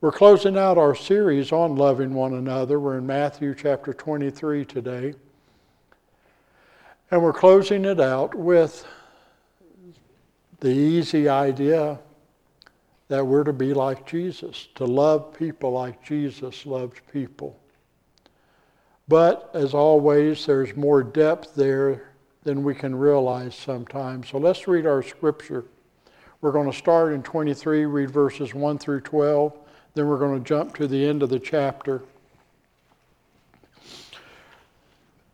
We're 0.00 0.12
closing 0.12 0.56
out 0.56 0.78
our 0.78 0.94
series 0.94 1.50
on 1.50 1.74
loving 1.74 2.14
one 2.14 2.34
another. 2.34 2.78
We're 2.78 2.98
in 2.98 3.06
Matthew 3.08 3.52
chapter 3.52 3.92
23 3.92 4.64
today. 4.64 5.14
And 7.10 7.20
we're 7.20 7.32
closing 7.32 7.84
it 7.84 7.98
out 7.98 8.32
with 8.32 8.86
the 10.60 10.70
easy 10.70 11.28
idea 11.28 11.98
that 13.08 13.26
we're 13.26 13.42
to 13.42 13.52
be 13.52 13.74
like 13.74 14.06
Jesus, 14.06 14.68
to 14.76 14.84
love 14.84 15.36
people 15.36 15.72
like 15.72 16.04
Jesus 16.04 16.64
loves 16.64 17.00
people. 17.12 17.58
But 19.08 19.50
as 19.52 19.74
always, 19.74 20.46
there's 20.46 20.76
more 20.76 21.02
depth 21.02 21.56
there 21.56 22.12
than 22.44 22.62
we 22.62 22.76
can 22.76 22.94
realize 22.94 23.56
sometimes. 23.56 24.28
So 24.28 24.38
let's 24.38 24.68
read 24.68 24.86
our 24.86 25.02
scripture. 25.02 25.64
We're 26.40 26.52
going 26.52 26.70
to 26.70 26.78
start 26.78 27.14
in 27.14 27.24
23, 27.24 27.84
read 27.86 28.12
verses 28.12 28.54
1 28.54 28.78
through 28.78 29.00
12. 29.00 29.58
Then 29.98 30.06
we're 30.06 30.18
going 30.18 30.38
to 30.38 30.48
jump 30.48 30.76
to 30.76 30.86
the 30.86 31.04
end 31.04 31.24
of 31.24 31.28
the 31.28 31.40
chapter. 31.40 32.02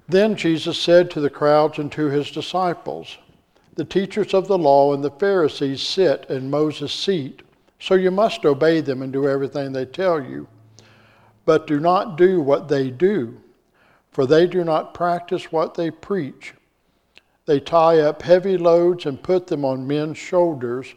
Then 0.09 0.37
Jesus 0.37 0.81
said 0.81 1.11
to 1.11 1.21
the 1.21 1.29
crowds 1.29 1.79
and 1.79 1.93
to 1.93 2.07
his 2.07 2.31
disciples, 2.31 3.19
The 3.75 3.85
teachers 3.85 4.33
of 4.33 4.49
the 4.49 4.57
law 4.57 4.95
and 4.95 5.05
the 5.05 5.11
Pharisees 5.11 5.83
sit 5.83 6.25
in 6.31 6.49
Moses' 6.49 6.95
seat, 6.95 7.43
so 7.79 7.95
you 7.95 8.11
must 8.11 8.47
obey 8.47 8.81
them 8.81 9.03
and 9.03 9.13
do 9.13 9.29
everything 9.29 9.73
they 9.73 9.85
tell 9.85 10.19
you. 10.19 10.49
But 11.45 11.67
do 11.67 11.79
not 11.79 12.17
do 12.17 12.41
what 12.41 12.69
they 12.69 12.89
do 12.89 13.37
for 14.15 14.27
they 14.27 14.47
do 14.47 14.65
not 14.65 14.95
practice 14.95 15.53
what 15.53 15.75
they 15.75 15.91
preach. 15.91 16.55
They 17.45 17.61
tie 17.61 17.99
up 17.99 18.23
heavy 18.23 18.57
loads 18.57 19.05
and 19.05 19.23
put 19.23 19.49
them 19.49 19.65
on 19.65 19.87
men's 19.87 20.17
shoulders, 20.17 20.95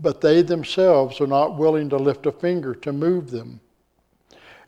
but 0.00 0.20
they 0.20 0.42
themselves 0.42 1.20
are 1.20 1.26
not 1.26 1.56
willing 1.56 1.88
to 1.90 1.96
lift 1.96 2.26
a 2.26 2.32
finger 2.32 2.74
to 2.74 2.92
move 2.92 3.30
them. 3.30 3.60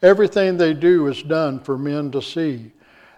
Everything 0.03 0.57
they 0.57 0.75
do 0.75 1.07
is 1.09 1.23
done 1.23 1.59
for 1.59 1.77
men 1.77 2.11
to 2.13 2.23
see. 2.23 2.73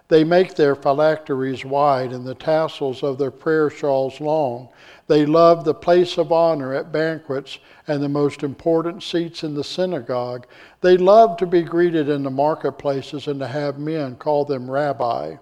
They 0.07 0.23
make 0.25 0.55
their 0.55 0.75
phylacteries 0.75 1.63
wide 1.63 2.11
and 2.11 2.25
the 2.25 2.35
tassels 2.35 3.01
of 3.01 3.17
their 3.17 3.31
prayer 3.31 3.69
shawls 3.69 4.19
long. 4.19 4.67
They 5.07 5.25
love 5.25 5.63
the 5.63 5.73
place 5.73 6.17
of 6.17 6.33
honor 6.33 6.73
at 6.73 6.91
banquets 6.91 7.59
and 7.87 8.03
the 8.03 8.09
most 8.09 8.43
important 8.43 9.03
seats 9.03 9.43
in 9.43 9.53
the 9.53 9.63
synagogue. 9.63 10.47
They 10.81 10.97
love 10.97 11.37
to 11.37 11.45
be 11.45 11.61
greeted 11.61 12.09
in 12.09 12.23
the 12.23 12.29
marketplaces 12.29 13.27
and 13.27 13.39
to 13.39 13.47
have 13.47 13.79
men 13.79 14.15
call 14.17 14.43
them 14.43 14.69
rabbi. 14.69 15.35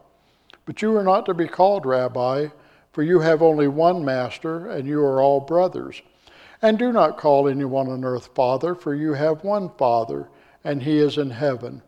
But 0.65 0.83
you 0.83 0.95
are 0.97 1.03
not 1.03 1.25
to 1.25 1.33
be 1.33 1.47
called 1.47 1.85
rabbi, 1.87 2.49
for 2.91 3.01
you 3.01 3.21
have 3.21 3.41
only 3.41 3.67
one 3.67 4.05
master, 4.05 4.67
and 4.67 4.87
you 4.87 5.01
are 5.01 5.19
all 5.19 5.39
brothers. 5.39 6.01
And 6.61 6.77
do 6.77 6.91
not 6.91 7.17
call 7.17 7.47
anyone 7.47 7.89
on 7.89 8.03
earth 8.03 8.29
father, 8.35 8.75
for 8.75 8.93
you 8.93 9.13
have 9.13 9.43
one 9.43 9.69
Father, 9.69 10.29
and 10.63 10.83
he 10.83 10.97
is 10.97 11.17
in 11.17 11.29
heaven 11.29 11.81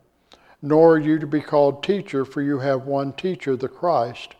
nor 0.62 0.94
are 0.94 0.98
you 0.98 1.18
to 1.18 1.26
be 1.26 1.40
called 1.40 1.82
teacher, 1.82 2.24
for 2.24 2.40
you 2.40 2.60
have 2.60 2.86
one 2.86 3.12
teacher, 3.12 3.56
the 3.56 3.68
Christ. 3.68 4.36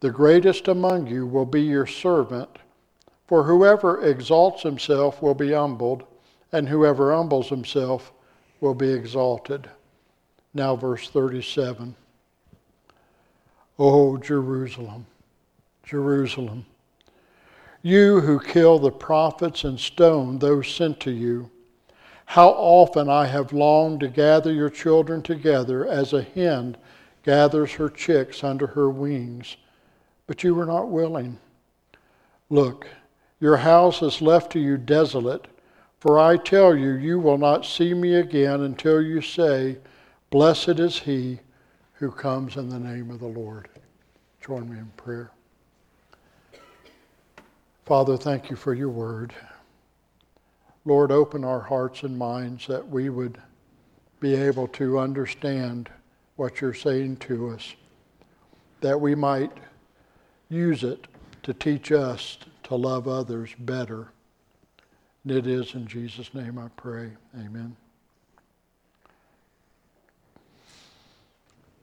The 0.00 0.10
greatest 0.10 0.68
among 0.68 1.06
you 1.06 1.26
will 1.26 1.46
be 1.46 1.62
your 1.62 1.86
servant, 1.86 2.50
for 3.26 3.44
whoever 3.44 4.02
exalts 4.02 4.62
himself 4.62 5.22
will 5.22 5.34
be 5.34 5.52
humbled, 5.52 6.04
and 6.52 6.68
whoever 6.68 7.14
humbles 7.14 7.48
himself 7.48 8.12
will 8.60 8.74
be 8.74 8.92
exalted. 8.92 9.70
Now, 10.52 10.76
verse 10.76 11.08
37. 11.08 11.94
O 13.78 14.18
Jerusalem, 14.18 15.06
Jerusalem, 15.82 16.66
you 17.82 18.20
who 18.20 18.38
kill 18.38 18.78
the 18.78 18.90
prophets 18.90 19.64
and 19.64 19.78
stone 19.78 20.38
those 20.38 20.68
sent 20.68 21.00
to 21.00 21.10
you. 21.10 21.50
How 22.26 22.50
often 22.50 23.08
I 23.08 23.26
have 23.26 23.52
longed 23.52 24.00
to 24.00 24.08
gather 24.08 24.52
your 24.52 24.70
children 24.70 25.22
together 25.22 25.86
as 25.86 26.12
a 26.12 26.22
hen 26.22 26.76
gathers 27.22 27.72
her 27.72 27.88
chicks 27.88 28.44
under 28.44 28.68
her 28.68 28.88
wings, 28.88 29.56
but 30.26 30.44
you 30.44 30.54
were 30.54 30.66
not 30.66 30.90
willing. 30.90 31.38
Look, 32.48 32.86
your 33.40 33.56
house 33.56 34.02
is 34.02 34.22
left 34.22 34.52
to 34.52 34.60
you 34.60 34.76
desolate, 34.76 35.46
for 35.98 36.18
I 36.18 36.36
tell 36.36 36.76
you, 36.76 36.92
you 36.92 37.18
will 37.18 37.38
not 37.38 37.66
see 37.66 37.94
me 37.94 38.14
again 38.14 38.60
until 38.60 39.02
you 39.02 39.20
say, 39.20 39.78
Blessed 40.30 40.78
is 40.80 41.00
he 41.00 41.40
who 41.94 42.10
comes 42.10 42.56
in 42.56 42.68
the 42.68 42.78
name 42.78 43.10
of 43.10 43.20
the 43.20 43.26
Lord. 43.26 43.68
Join 44.40 44.70
me 44.70 44.78
in 44.78 44.90
prayer. 44.96 45.32
Father, 47.90 48.16
thank 48.16 48.50
you 48.50 48.54
for 48.54 48.72
your 48.72 48.88
word. 48.88 49.34
Lord, 50.84 51.10
open 51.10 51.42
our 51.42 51.58
hearts 51.58 52.04
and 52.04 52.16
minds 52.16 52.68
that 52.68 52.88
we 52.88 53.08
would 53.08 53.36
be 54.20 54.32
able 54.36 54.68
to 54.68 54.96
understand 54.96 55.90
what 56.36 56.60
you're 56.60 56.72
saying 56.72 57.16
to 57.16 57.48
us, 57.48 57.74
that 58.80 59.00
we 59.00 59.16
might 59.16 59.50
use 60.48 60.84
it 60.84 61.08
to 61.42 61.52
teach 61.52 61.90
us 61.90 62.38
to 62.62 62.76
love 62.76 63.08
others 63.08 63.50
better. 63.58 64.12
And 65.24 65.32
it 65.32 65.48
is 65.48 65.74
in 65.74 65.88
Jesus' 65.88 66.32
name 66.32 66.58
I 66.58 66.68
pray. 66.76 67.10
Amen. 67.36 67.74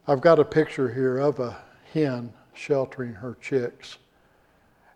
I've 0.08 0.22
got 0.22 0.40
a 0.40 0.46
picture 0.46 0.88
here 0.88 1.18
of 1.18 1.42
a 1.42 1.58
hen 1.92 2.32
sheltering 2.54 3.12
her 3.12 3.36
chicks. 3.42 3.98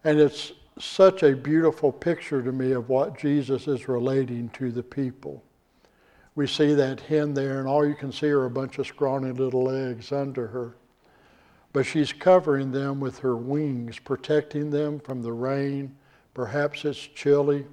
And 0.06 0.18
it's 0.18 0.54
such 0.84 1.24
a 1.24 1.36
beautiful 1.36 1.92
picture 1.92 2.42
to 2.42 2.52
me 2.52 2.72
of 2.72 2.90
what 2.90 3.18
Jesus 3.18 3.68
is 3.68 3.88
relating 3.88 4.50
to 4.50 4.72
the 4.72 4.84
people. 4.84 5.44
We 6.36 6.48
see 6.48 6.74
that 6.74 7.02
hen 7.02 7.34
there, 7.34 7.60
and 7.60 7.68
all 7.68 7.86
you 7.86 7.96
can 7.96 8.12
see 8.12 8.30
are 8.30 8.46
a 8.46 8.50
bunch 8.50 8.78
of 8.80 8.88
scrawny 8.88 9.32
little 9.32 9.64
legs 9.64 10.12
under 10.12 10.48
her. 10.48 10.76
But 11.74 11.86
she's 11.86 12.14
covering 12.14 12.72
them 12.72 13.00
with 13.00 13.20
her 13.20 13.36
wings, 13.36 14.00
protecting 14.00 14.72
them 14.72 15.00
from 15.00 15.22
the 15.22 15.34
rain. 15.34 15.96
Perhaps 16.34 16.86
it's 16.86 17.00
chilly. 17.00 17.66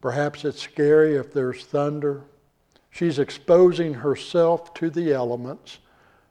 Perhaps 0.00 0.44
it's 0.44 0.62
scary 0.62 1.16
if 1.16 1.32
there's 1.32 1.64
thunder. 1.64 2.24
She's 2.90 3.18
exposing 3.18 3.94
herself 3.94 4.74
to 4.74 4.90
the 4.90 5.12
elements 5.12 5.78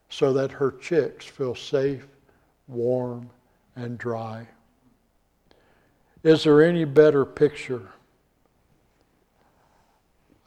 so 0.09 0.31
that 0.33 0.51
her 0.51 0.71
chicks 0.71 1.25
feel 1.25 1.55
safe, 1.55 2.07
warm, 2.67 3.29
and 3.75 3.97
dry. 3.97 4.47
Is 6.23 6.45
there 6.45 6.61
any 6.63 6.85
better 6.85 7.25
picture 7.25 7.89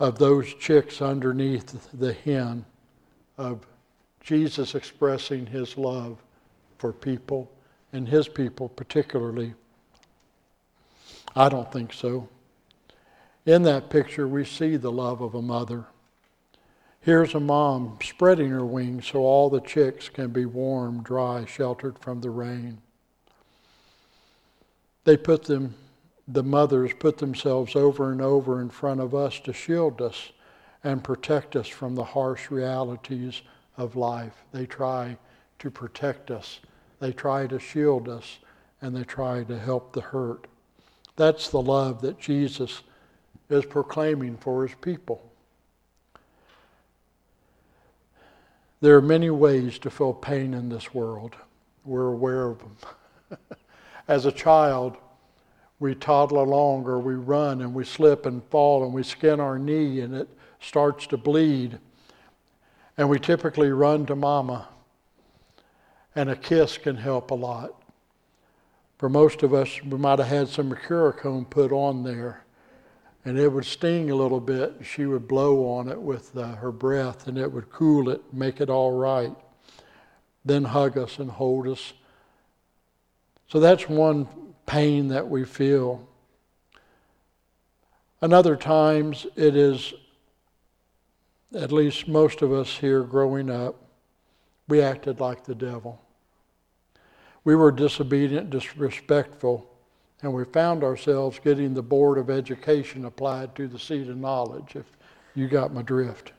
of 0.00 0.18
those 0.18 0.54
chicks 0.54 1.02
underneath 1.02 1.90
the 1.92 2.14
hen 2.14 2.64
of 3.36 3.66
Jesus 4.20 4.74
expressing 4.74 5.46
his 5.46 5.76
love 5.76 6.22
for 6.78 6.92
people 6.92 7.50
and 7.92 8.08
his 8.08 8.26
people 8.26 8.70
particularly? 8.70 9.52
I 11.34 11.50
don't 11.50 11.70
think 11.70 11.92
so. 11.92 12.30
In 13.44 13.62
that 13.64 13.90
picture, 13.90 14.26
we 14.26 14.46
see 14.46 14.76
the 14.76 14.90
love 14.90 15.20
of 15.20 15.34
a 15.34 15.42
mother. 15.42 15.84
Here's 17.00 17.34
a 17.34 17.40
mom 17.40 17.98
spreading 18.02 18.48
her 18.48 18.64
wings 18.64 19.08
so 19.08 19.20
all 19.20 19.50
the 19.50 19.60
chicks 19.60 20.08
can 20.08 20.30
be 20.30 20.46
warm, 20.46 21.02
dry, 21.02 21.44
sheltered 21.44 21.98
from 21.98 22.22
the 22.22 22.30
rain. 22.30 22.78
They 25.06 25.16
put 25.16 25.44
them, 25.44 25.72
the 26.26 26.42
mothers 26.42 26.90
put 26.98 27.18
themselves 27.18 27.76
over 27.76 28.10
and 28.10 28.20
over 28.20 28.60
in 28.60 28.68
front 28.68 29.00
of 29.00 29.14
us 29.14 29.38
to 29.44 29.52
shield 29.52 30.02
us 30.02 30.32
and 30.82 31.04
protect 31.04 31.54
us 31.54 31.68
from 31.68 31.94
the 31.94 32.02
harsh 32.02 32.50
realities 32.50 33.42
of 33.76 33.94
life. 33.94 34.42
They 34.50 34.66
try 34.66 35.16
to 35.60 35.70
protect 35.70 36.32
us, 36.32 36.58
they 36.98 37.12
try 37.12 37.46
to 37.46 37.60
shield 37.60 38.08
us, 38.08 38.38
and 38.82 38.96
they 38.96 39.04
try 39.04 39.44
to 39.44 39.56
help 39.56 39.92
the 39.92 40.00
hurt. 40.00 40.48
That's 41.14 41.50
the 41.50 41.62
love 41.62 42.02
that 42.02 42.18
Jesus 42.18 42.82
is 43.48 43.64
proclaiming 43.64 44.36
for 44.36 44.66
his 44.66 44.74
people. 44.80 45.22
There 48.80 48.96
are 48.96 49.02
many 49.02 49.30
ways 49.30 49.78
to 49.78 49.88
feel 49.90 50.12
pain 50.12 50.52
in 50.52 50.68
this 50.68 50.92
world. 50.92 51.36
We're 51.84 52.12
aware 52.12 52.48
of 52.48 52.58
them. 52.58 53.38
As 54.08 54.24
a 54.24 54.32
child, 54.32 54.96
we 55.78 55.94
toddle 55.94 56.42
along 56.42 56.86
or 56.86 56.98
we 56.98 57.14
run 57.14 57.60
and 57.60 57.74
we 57.74 57.84
slip 57.84 58.24
and 58.24 58.42
fall 58.44 58.84
and 58.84 58.92
we 58.92 59.02
skin 59.02 59.40
our 59.40 59.58
knee 59.58 60.00
and 60.00 60.14
it 60.14 60.28
starts 60.60 61.06
to 61.08 61.16
bleed. 61.16 61.78
And 62.96 63.08
we 63.10 63.18
typically 63.18 63.70
run 63.70 64.06
to 64.06 64.16
mama. 64.16 64.68
And 66.14 66.30
a 66.30 66.36
kiss 66.36 66.78
can 66.78 66.96
help 66.96 67.30
a 67.30 67.34
lot. 67.34 67.82
For 68.96 69.10
most 69.10 69.42
of 69.42 69.52
us, 69.52 69.82
we 69.82 69.98
might 69.98 70.18
have 70.18 70.28
had 70.28 70.48
some 70.48 70.70
mercurochrome 70.70 71.50
put 71.50 71.72
on 71.72 72.04
there. 72.04 72.44
And 73.26 73.38
it 73.38 73.52
would 73.52 73.66
sting 73.66 74.10
a 74.10 74.14
little 74.14 74.40
bit. 74.40 74.76
She 74.82 75.04
would 75.04 75.28
blow 75.28 75.68
on 75.68 75.88
it 75.88 76.00
with 76.00 76.34
uh, 76.36 76.54
her 76.54 76.72
breath 76.72 77.26
and 77.26 77.36
it 77.36 77.52
would 77.52 77.68
cool 77.70 78.08
it, 78.08 78.22
make 78.32 78.60
it 78.60 78.70
all 78.70 78.92
right. 78.92 79.34
Then 80.44 80.64
hug 80.64 80.96
us 80.96 81.18
and 81.18 81.30
hold 81.30 81.66
us 81.66 81.92
so 83.48 83.60
that's 83.60 83.88
one 83.88 84.28
pain 84.66 85.08
that 85.08 85.28
we 85.28 85.44
feel. 85.44 86.06
And 88.20 88.32
other 88.32 88.56
times 88.56 89.26
it 89.36 89.56
is 89.56 89.94
at 91.54 91.72
least 91.72 92.08
most 92.08 92.42
of 92.42 92.52
us 92.52 92.76
here 92.78 93.02
growing 93.02 93.50
up, 93.50 93.76
we 94.68 94.82
acted 94.82 95.20
like 95.20 95.44
the 95.44 95.54
devil. 95.54 96.00
We 97.44 97.54
were 97.54 97.70
disobedient, 97.70 98.50
disrespectful, 98.50 99.70
and 100.22 100.32
we 100.32 100.44
found 100.44 100.82
ourselves 100.82 101.38
getting 101.38 101.74
the 101.74 101.82
Board 101.82 102.18
of 102.18 102.30
Education 102.30 103.04
applied 103.04 103.54
to 103.54 103.68
the 103.68 103.78
seat 103.78 104.08
of 104.08 104.16
knowledge, 104.16 104.74
if 104.74 104.86
you 105.34 105.46
got 105.46 105.72
my 105.72 105.82
drift. 105.82 106.32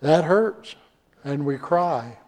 That 0.00 0.24
hurts, 0.24 0.76
and 1.24 1.46
we 1.46 1.56
cry. 1.56 2.18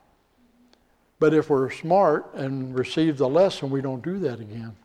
But 1.19 1.33
if 1.33 1.49
we're 1.49 1.71
smart 1.71 2.35
and 2.35 2.79
receive 2.79 3.17
the 3.17 3.29
lesson, 3.29 3.71
we 3.71 3.81
don't 3.81 4.05
do 4.05 4.19
that 4.21 4.41
again. 4.41 4.77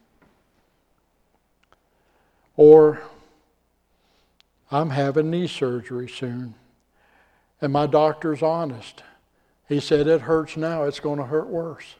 Or 2.55 3.01
I'm 4.71 4.91
having 4.91 5.29
knee 5.29 5.47
surgery 5.47 6.07
soon, 6.07 6.55
and 7.59 7.73
my 7.73 7.85
doctor's 7.85 8.41
honest. 8.41 9.03
He 9.67 9.79
said, 9.79 10.07
It 10.07 10.21
hurts 10.21 10.55
now, 10.55 10.83
it's 10.83 10.99
going 10.99 11.19
to 11.19 11.25
hurt 11.25 11.47
worse. 11.47 11.95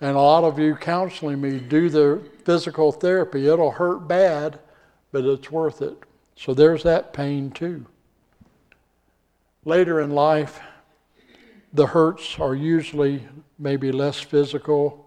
And 0.00 0.16
a 0.16 0.20
lot 0.20 0.44
of 0.44 0.58
you 0.58 0.74
counseling 0.74 1.40
me 1.40 1.58
do 1.58 1.88
the 1.88 2.20
physical 2.44 2.92
therapy. 2.92 3.46
It'll 3.46 3.70
hurt 3.70 4.08
bad, 4.08 4.58
but 5.12 5.24
it's 5.24 5.50
worth 5.50 5.82
it. 5.82 5.96
So 6.36 6.52
there's 6.52 6.82
that 6.82 7.12
pain 7.12 7.50
too. 7.50 7.86
Later 9.64 10.00
in 10.00 10.10
life, 10.10 10.60
the 11.74 11.88
hurts 11.88 12.38
are 12.38 12.54
usually 12.54 13.26
maybe 13.58 13.90
less 13.90 14.20
physical. 14.20 15.04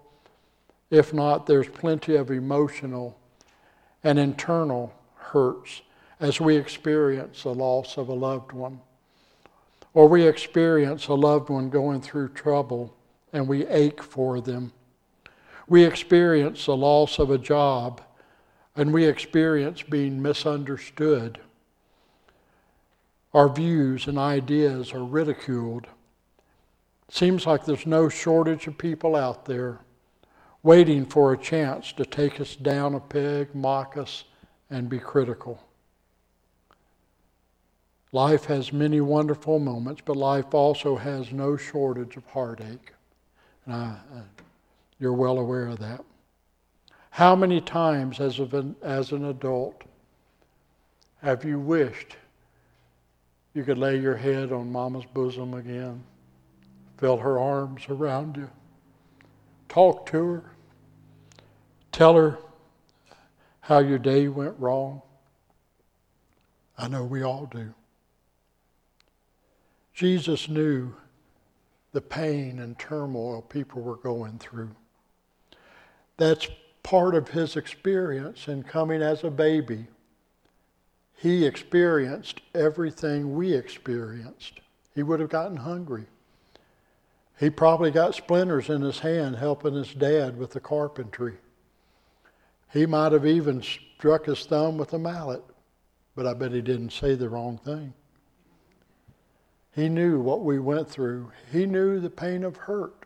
If 0.91 1.13
not, 1.13 1.45
there's 1.45 1.69
plenty 1.69 2.17
of 2.17 2.29
emotional 2.29 3.17
and 4.03 4.19
internal 4.19 4.93
hurts 5.15 5.81
as 6.19 6.41
we 6.41 6.57
experience 6.57 7.43
the 7.43 7.53
loss 7.53 7.97
of 7.97 8.09
a 8.09 8.13
loved 8.13 8.51
one. 8.51 8.81
Or 9.93 10.09
we 10.09 10.27
experience 10.27 11.07
a 11.07 11.13
loved 11.13 11.49
one 11.49 11.69
going 11.69 12.01
through 12.01 12.29
trouble 12.29 12.93
and 13.31 13.47
we 13.47 13.65
ache 13.67 14.03
for 14.03 14.41
them. 14.41 14.73
We 15.69 15.85
experience 15.85 16.65
the 16.65 16.75
loss 16.75 17.17
of 17.17 17.31
a 17.31 17.37
job 17.37 18.01
and 18.75 18.93
we 18.93 19.05
experience 19.05 19.83
being 19.83 20.21
misunderstood. 20.21 21.39
Our 23.33 23.47
views 23.47 24.07
and 24.07 24.17
ideas 24.17 24.91
are 24.93 25.03
ridiculed. 25.03 25.87
Seems 27.09 27.45
like 27.45 27.65
there's 27.65 27.85
no 27.85 28.09
shortage 28.09 28.67
of 28.67 28.77
people 28.77 29.15
out 29.15 29.45
there 29.45 29.79
waiting 30.63 31.05
for 31.05 31.31
a 31.31 31.37
chance 31.37 31.93
to 31.93 32.05
take 32.05 32.41
us 32.41 32.55
down 32.55 32.93
a 32.93 32.99
peg, 32.99 33.53
mock 33.55 33.95
us, 33.95 34.25
and 34.69 34.89
be 34.89 34.99
critical. 34.99 35.63
Life 38.11 38.45
has 38.45 38.73
many 38.73 38.99
wonderful 38.99 39.59
moments, 39.59 40.01
but 40.03 40.17
life 40.17 40.53
also 40.53 40.95
has 40.95 41.31
no 41.31 41.55
shortage 41.55 42.17
of 42.17 42.25
heartache. 42.27 42.93
And 43.65 43.75
I, 43.75 43.97
uh, 44.15 44.21
you're 44.99 45.13
well 45.13 45.37
aware 45.39 45.67
of 45.67 45.79
that. 45.79 46.03
How 47.11 47.35
many 47.35 47.61
times 47.61 48.19
as, 48.19 48.39
an, 48.39 48.75
as 48.81 49.11
an 49.11 49.25
adult 49.25 49.83
have 51.21 51.43
you 51.43 51.59
wished 51.59 52.15
you 53.53 53.63
could 53.63 53.77
lay 53.77 53.99
your 53.99 54.15
head 54.15 54.51
on 54.51 54.71
mama's 54.71 55.05
bosom 55.05 55.55
again, 55.55 56.03
feel 56.97 57.17
her 57.17 57.39
arms 57.39 57.83
around 57.89 58.37
you, 58.37 58.49
talk 59.69 60.05
to 60.07 60.25
her, 60.25 60.51
tell 61.91 62.15
her 62.15 62.39
how 63.61 63.79
your 63.79 63.99
day 63.99 64.27
went 64.27 64.55
wrong? 64.59 65.01
I 66.77 66.87
know 66.87 67.03
we 67.03 67.23
all 67.23 67.45
do. 67.45 67.73
Jesus 69.93 70.47
knew 70.47 70.93
the 71.91 72.01
pain 72.01 72.59
and 72.59 72.77
turmoil 72.77 73.41
people 73.41 73.81
were 73.81 73.95
going 73.95 74.37
through. 74.37 74.69
That's 76.17 76.47
part 76.83 77.15
of 77.15 77.29
his 77.29 77.55
experience 77.55 78.47
in 78.47 78.63
coming 78.63 79.01
as 79.01 79.23
a 79.23 79.31
baby. 79.31 79.87
He 81.15 81.45
experienced 81.45 82.41
everything 82.53 83.35
we 83.35 83.53
experienced. 83.53 84.61
He 84.93 85.03
would 85.03 85.19
have 85.19 85.29
gotten 85.29 85.57
hungry. 85.57 86.05
He 87.39 87.49
probably 87.49 87.91
got 87.91 88.15
splinters 88.15 88.69
in 88.69 88.81
his 88.81 88.99
hand 88.99 89.35
helping 89.35 89.73
his 89.73 89.93
dad 89.93 90.37
with 90.37 90.51
the 90.51 90.59
carpentry. 90.59 91.35
He 92.73 92.85
might 92.85 93.11
have 93.11 93.25
even 93.25 93.61
struck 93.61 94.25
his 94.25 94.45
thumb 94.45 94.77
with 94.77 94.93
a 94.93 94.99
mallet, 94.99 95.43
but 96.15 96.25
I 96.25 96.33
bet 96.33 96.51
he 96.51 96.61
didn't 96.61 96.91
say 96.91 97.15
the 97.15 97.29
wrong 97.29 97.57
thing. 97.57 97.93
He 99.73 99.89
knew 99.89 100.19
what 100.19 100.43
we 100.43 100.57
went 100.57 100.89
through. 100.89 101.31
He 101.51 101.67
knew 101.67 101.99
the 101.99 102.09
pain 102.09 102.43
of 102.43 102.57
hurt. 102.57 103.05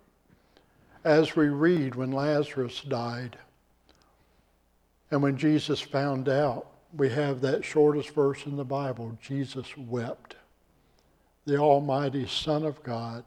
As 1.04 1.36
we 1.36 1.50
read 1.50 1.96
when 1.96 2.12
Lazarus 2.12 2.82
died 2.82 3.38
and 5.12 5.22
when 5.22 5.36
Jesus 5.36 5.82
found 5.82 6.30
out, 6.30 6.68
we 6.96 7.10
have 7.10 7.42
that 7.42 7.66
shortest 7.66 8.10
verse 8.12 8.46
in 8.46 8.56
the 8.56 8.64
Bible 8.64 9.18
Jesus 9.22 9.78
wept. 9.78 10.36
The 11.46 11.58
Almighty 11.58 12.26
Son 12.28 12.64
of 12.64 12.82
God, 12.84 13.26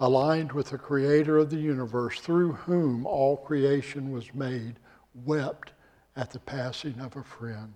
aligned 0.00 0.52
with 0.52 0.70
the 0.70 0.78
Creator 0.78 1.36
of 1.36 1.50
the 1.50 1.60
universe, 1.60 2.18
through 2.18 2.52
whom 2.52 3.06
all 3.06 3.36
creation 3.36 4.10
was 4.10 4.34
made, 4.34 4.76
wept 5.14 5.72
at 6.16 6.30
the 6.30 6.40
passing 6.40 6.98
of 6.98 7.16
a 7.16 7.22
friend. 7.22 7.74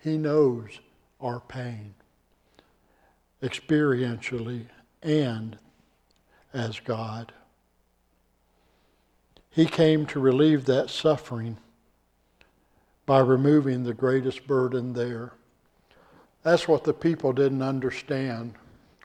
He 0.00 0.16
knows 0.16 0.80
our 1.20 1.40
pain 1.40 1.94
experientially 3.42 4.66
and 5.02 5.58
as 6.52 6.80
God. 6.80 7.32
He 9.50 9.66
came 9.66 10.06
to 10.06 10.20
relieve 10.20 10.64
that 10.64 10.90
suffering 10.90 11.58
by 13.06 13.20
removing 13.20 13.82
the 13.82 13.94
greatest 13.94 14.46
burden 14.46 14.92
there. 14.92 15.32
That's 16.42 16.68
what 16.68 16.84
the 16.84 16.94
people 16.94 17.32
didn't 17.32 17.62
understand. 17.62 18.54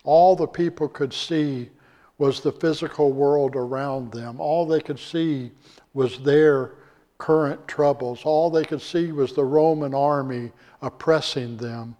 All 0.03 0.35
the 0.35 0.47
people 0.47 0.87
could 0.87 1.13
see 1.13 1.69
was 2.17 2.41
the 2.41 2.51
physical 2.51 3.11
world 3.11 3.55
around 3.55 4.11
them. 4.11 4.39
All 4.39 4.65
they 4.65 4.81
could 4.81 4.99
see 4.99 5.51
was 5.93 6.19
their 6.19 6.75
current 7.17 7.67
troubles. 7.67 8.21
All 8.23 8.49
they 8.49 8.65
could 8.65 8.81
see 8.81 9.11
was 9.11 9.33
the 9.33 9.45
Roman 9.45 9.93
army 9.93 10.51
oppressing 10.81 11.57
them. 11.57 11.95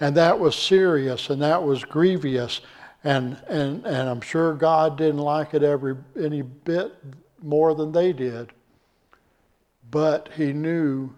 And 0.00 0.16
that 0.16 0.38
was 0.38 0.56
serious 0.56 1.30
and 1.30 1.42
that 1.42 1.62
was 1.62 1.84
grievous. 1.84 2.60
And, 3.04 3.36
and, 3.48 3.84
and 3.84 4.08
I'm 4.08 4.20
sure 4.20 4.54
God 4.54 4.96
didn't 4.96 5.18
like 5.18 5.54
it 5.54 5.62
every, 5.62 5.96
any 6.18 6.42
bit 6.42 6.94
more 7.42 7.74
than 7.74 7.92
they 7.92 8.12
did. 8.12 8.52
But 9.90 10.30
he 10.36 10.52
knew 10.52 11.10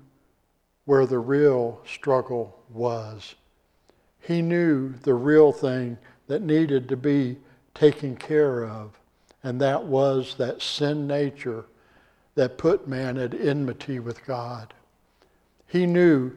where 0.84 1.06
the 1.06 1.18
real 1.18 1.80
struggle 1.86 2.62
was. 2.70 3.34
He 4.26 4.40
knew 4.40 4.94
the 5.02 5.14
real 5.14 5.52
thing 5.52 5.98
that 6.28 6.42
needed 6.42 6.88
to 6.88 6.96
be 6.96 7.38
taken 7.74 8.16
care 8.16 8.64
of, 8.64 8.98
and 9.42 9.60
that 9.60 9.84
was 9.84 10.36
that 10.36 10.62
sin 10.62 11.06
nature 11.06 11.66
that 12.34 12.56
put 12.58 12.88
man 12.88 13.18
at 13.18 13.34
enmity 13.34 13.98
with 13.98 14.24
God. 14.24 14.72
He 15.66 15.86
knew 15.86 16.32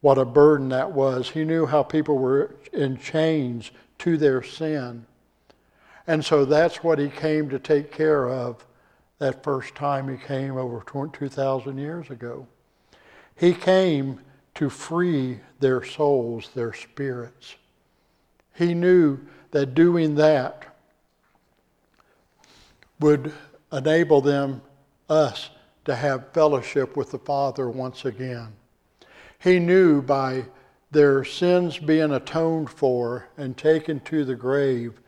what 0.00 0.18
a 0.18 0.24
burden 0.24 0.68
that 0.68 0.92
was. 0.92 1.30
He 1.30 1.44
knew 1.44 1.66
how 1.66 1.82
people 1.82 2.18
were 2.18 2.54
in 2.72 2.96
chains 2.98 3.70
to 3.98 4.16
their 4.16 4.42
sin. 4.42 5.06
And 6.06 6.24
so 6.24 6.44
that's 6.44 6.82
what 6.82 6.98
he 6.98 7.08
came 7.08 7.48
to 7.50 7.58
take 7.58 7.92
care 7.92 8.28
of 8.28 8.64
that 9.18 9.42
first 9.42 9.74
time 9.74 10.08
he 10.08 10.16
came 10.16 10.56
over 10.56 10.82
2,000 10.84 11.78
years 11.78 12.10
ago. 12.10 12.46
He 13.36 13.54
came 13.54 14.20
to 14.54 14.68
free 14.68 15.40
their 15.60 15.82
souls, 15.82 16.50
their 16.54 16.72
spirits. 16.72 17.56
He 18.54 18.74
knew 18.74 19.18
that 19.50 19.74
doing 19.74 20.14
that 20.16 20.76
would 23.00 23.32
enable 23.72 24.20
them, 24.20 24.62
us, 25.08 25.50
to 25.84 25.94
have 25.94 26.32
fellowship 26.32 26.96
with 26.96 27.10
the 27.10 27.18
Father 27.18 27.68
once 27.68 28.04
again. 28.04 28.52
He 29.38 29.58
knew 29.58 30.02
by 30.02 30.44
their 30.92 31.24
sins 31.24 31.78
being 31.78 32.12
atoned 32.12 32.70
for 32.70 33.28
and 33.36 33.56
taken 33.56 33.98
to 34.00 34.24
the 34.24 34.36
grave, 34.36 35.00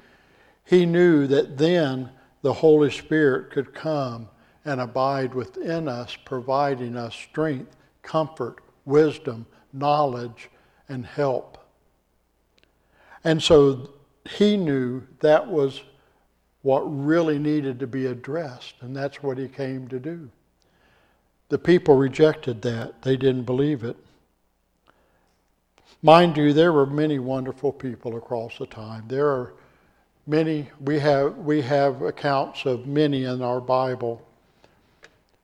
he 0.65 0.87
knew 0.87 1.27
that 1.27 1.59
then 1.59 2.11
the 2.43 2.55
Holy 2.55 2.91
Spirit 2.91 3.51
could 3.51 3.75
come 3.75 4.29
and 4.65 4.81
abide 4.81 5.35
within 5.35 5.87
us, 5.89 6.17
providing 6.25 6.97
us 6.97 7.15
strength, 7.15 7.77
comfort, 8.03 8.64
wisdom, 8.85 9.47
knowledge, 9.73 10.51
and 10.89 11.07
help. 11.07 11.59
And 13.23 13.43
so 13.43 13.91
he 14.29 14.57
knew 14.57 15.03
that 15.21 15.47
was 15.47 15.83
what 16.63 16.81
really 16.81 17.39
needed 17.39 17.79
to 17.81 17.87
be 17.87 18.07
addressed, 18.07 18.75
and 18.81 18.97
that's 18.97 19.23
what 19.23 19.37
he 19.37 19.49
came 19.49 19.87
to 19.89 19.99
do. 19.99 20.31
The 21.51 21.59
people 21.59 21.97
rejected 21.97 22.63
that, 22.63 23.03
they 23.03 23.17
didn't 23.17 23.45
believe 23.45 23.85
it. 23.85 23.97
Mind 26.03 26.37
you, 26.37 26.53
there 26.53 26.73
were 26.73 26.87
many 26.87 27.19
wonderful 27.19 27.73
people 27.73 28.17
across 28.17 28.59
the 28.59 28.67
time. 28.67 29.05
There 29.09 29.29
are 29.29 29.55
many, 30.27 30.71
we 30.81 30.99
have, 30.99 31.37
we 31.39 31.61
have 31.63 32.03
accounts 32.03 32.65
of 32.65 32.87
many 32.87 33.25
in 33.25 33.43
our 33.43 33.61
Bible 33.61 34.27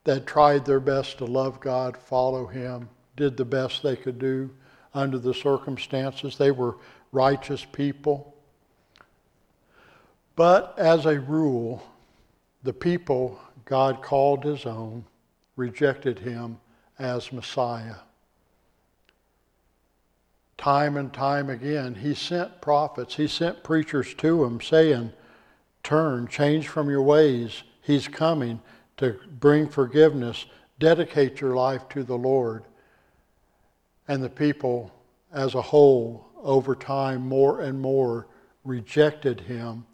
that 0.05 0.27
tried 0.27 0.65
their 0.65 0.81
best 0.81 1.19
to 1.19 1.25
love 1.27 1.61
God, 1.61 1.97
follow 1.97 2.47
Him, 2.47 2.89
did 3.21 3.37
the 3.37 3.45
best 3.45 3.83
they 3.83 3.97
could 3.97 4.19
do 4.19 4.49
under 4.95 5.19
the 5.19 5.35
circumstances. 5.35 6.39
They 6.39 6.51
were 6.51 6.79
righteous 7.13 7.67
people. 7.67 8.35
But 10.37 10.75
as 10.79 11.05
a 11.05 11.21
rule, 11.21 11.87
the 12.63 12.73
people 12.73 13.39
God 13.67 14.03
called 14.03 14.43
His 14.43 14.65
own 14.65 15.05
rejected 15.55 16.21
Him 16.21 16.57
as 16.99 17.31
Messiah. 17.31 17.97
Time 20.57 20.97
and 20.97 21.13
time 21.13 21.51
again, 21.51 21.97
He 21.97 22.15
sent 22.15 22.63
prophets, 22.63 23.17
He 23.17 23.29
sent 23.29 23.63
preachers 23.63 24.15
to 24.15 24.45
them 24.45 24.63
saying, 24.63 25.13
Turn, 25.83 26.27
change 26.27 26.69
from 26.69 26.89
your 26.89 27.03
ways. 27.03 27.65
He's 27.83 28.09
coming 28.09 28.63
to 28.97 29.21
bring 29.39 29.69
forgiveness. 29.69 30.47
Dedicate 30.79 31.43
your 31.43 31.55
life 31.55 31.87
to 31.91 32.03
the 32.03 32.17
Lord. 32.17 32.65
And 34.09 34.23
the 34.23 34.29
people 34.29 34.93
as 35.33 35.55
a 35.55 35.63
whole, 35.63 36.27
over 36.43 36.75
time, 36.75 37.27
more 37.27 37.61
and 37.61 37.81
more 37.81 38.27
rejected 38.65 39.41
him. 39.41 39.87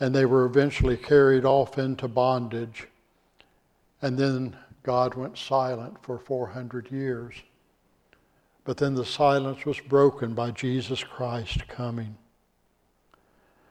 And 0.00 0.14
they 0.14 0.26
were 0.26 0.44
eventually 0.44 0.96
carried 0.96 1.44
off 1.44 1.78
into 1.78 2.08
bondage. 2.08 2.88
And 4.02 4.18
then 4.18 4.56
God 4.82 5.14
went 5.14 5.38
silent 5.38 5.96
for 6.02 6.18
400 6.18 6.90
years. 6.90 7.34
But 8.64 8.76
then 8.76 8.94
the 8.94 9.04
silence 9.04 9.64
was 9.64 9.80
broken 9.80 10.34
by 10.34 10.50
Jesus 10.50 11.02
Christ 11.02 11.66
coming. 11.68 12.16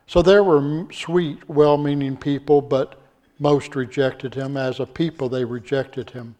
So 0.07 0.21
there 0.21 0.43
were 0.43 0.85
sweet, 0.93 1.49
well 1.49 1.77
meaning 1.77 2.15
people, 2.15 2.61
but 2.61 3.01
most 3.39 3.75
rejected 3.75 4.33
him. 4.33 4.55
As 4.55 4.79
a 4.79 4.85
people, 4.85 5.29
they 5.29 5.43
rejected 5.43 6.11
him. 6.11 6.35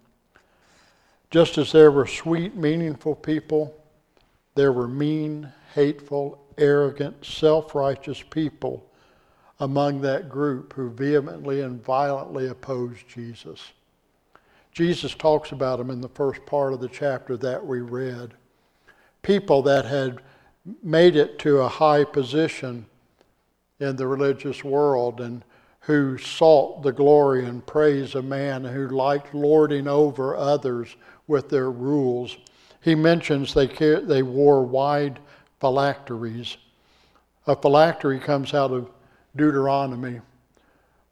Just 1.36 1.58
as 1.58 1.74
there 1.74 1.92
were 1.92 2.08
sweet, 2.08 2.56
meaningful 2.56 3.14
people, 3.14 3.76
there 4.54 4.72
were 4.72 4.88
mean, 4.88 5.52
hateful, 5.74 6.42
arrogant, 6.58 7.26
self 7.26 7.76
righteous 7.76 8.22
people 8.22 8.90
among 9.60 10.00
that 10.00 10.30
group 10.30 10.72
who 10.72 10.90
vehemently 10.90 11.60
and 11.60 11.84
violently 11.84 12.48
opposed 12.48 13.06
Jesus. 13.10 13.74
Jesus 14.72 15.14
talks 15.14 15.52
about 15.52 15.80
them 15.80 15.90
in 15.90 16.00
the 16.00 16.08
first 16.08 16.46
part 16.46 16.72
of 16.72 16.80
the 16.80 16.88
chapter 16.88 17.36
that 17.36 17.66
we 17.66 17.82
read. 17.82 18.34
People 19.22 19.62
that 19.64 19.84
had 19.84 20.22
made 20.82 21.18
it 21.18 21.38
to 21.40 21.58
a 21.58 21.68
high 21.68 22.06
position 22.06 22.86
in 23.82 23.98
the 23.98 24.08
religious 24.08 24.64
world 24.64 25.20
and 25.20 25.44
who 25.82 26.18
sought 26.18 26.82
the 26.82 26.94
glory 26.94 27.46
and 27.46 27.68
praise 27.68 28.16
of 28.16 28.24
man, 28.24 28.64
who 28.64 28.88
liked 28.88 29.36
lording 29.36 29.86
over 29.86 30.36
others 30.36 30.96
with 31.28 31.50
their 31.50 31.72
rules. 31.72 32.38
He 32.82 32.96
mentions 32.96 33.54
they, 33.54 33.68
they 33.68 34.24
wore 34.24 34.64
wide 34.64 35.20
phylacteries. 35.60 36.58
A 37.48 37.56
phylactery 37.56 38.20
comes 38.20 38.54
out 38.54 38.72
of 38.72 38.90
Deuteronomy, 39.36 40.22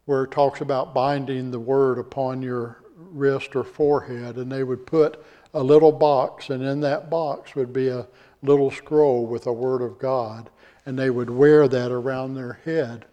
where 0.06 0.24
it 0.24 0.30
talks 0.30 0.60
about 0.60 0.94
binding 0.94 1.50
the 1.50 1.60
word 1.60 1.98
upon 1.98 2.42
your 2.42 2.82
wrist 2.96 3.54
or 3.56 3.64
forehead, 3.64 4.36
and 4.36 4.50
they 4.50 4.64
would 4.64 4.86
put 4.86 5.24
a 5.52 5.62
little 5.62 5.92
box, 5.92 6.50
and 6.50 6.62
in 6.62 6.80
that 6.80 7.10
box 7.10 7.54
would 7.54 7.72
be 7.72 7.88
a 7.88 8.06
little 8.42 8.70
scroll 8.70 9.26
with 9.26 9.46
a 9.46 9.52
word 9.52 9.82
of 9.82 9.98
God, 9.98 10.50
and 10.86 10.98
they 10.98 11.10
would 11.10 11.30
wear 11.30 11.68
that 11.68 11.90
around 11.90 12.34
their 12.34 12.60
head. 12.64 13.06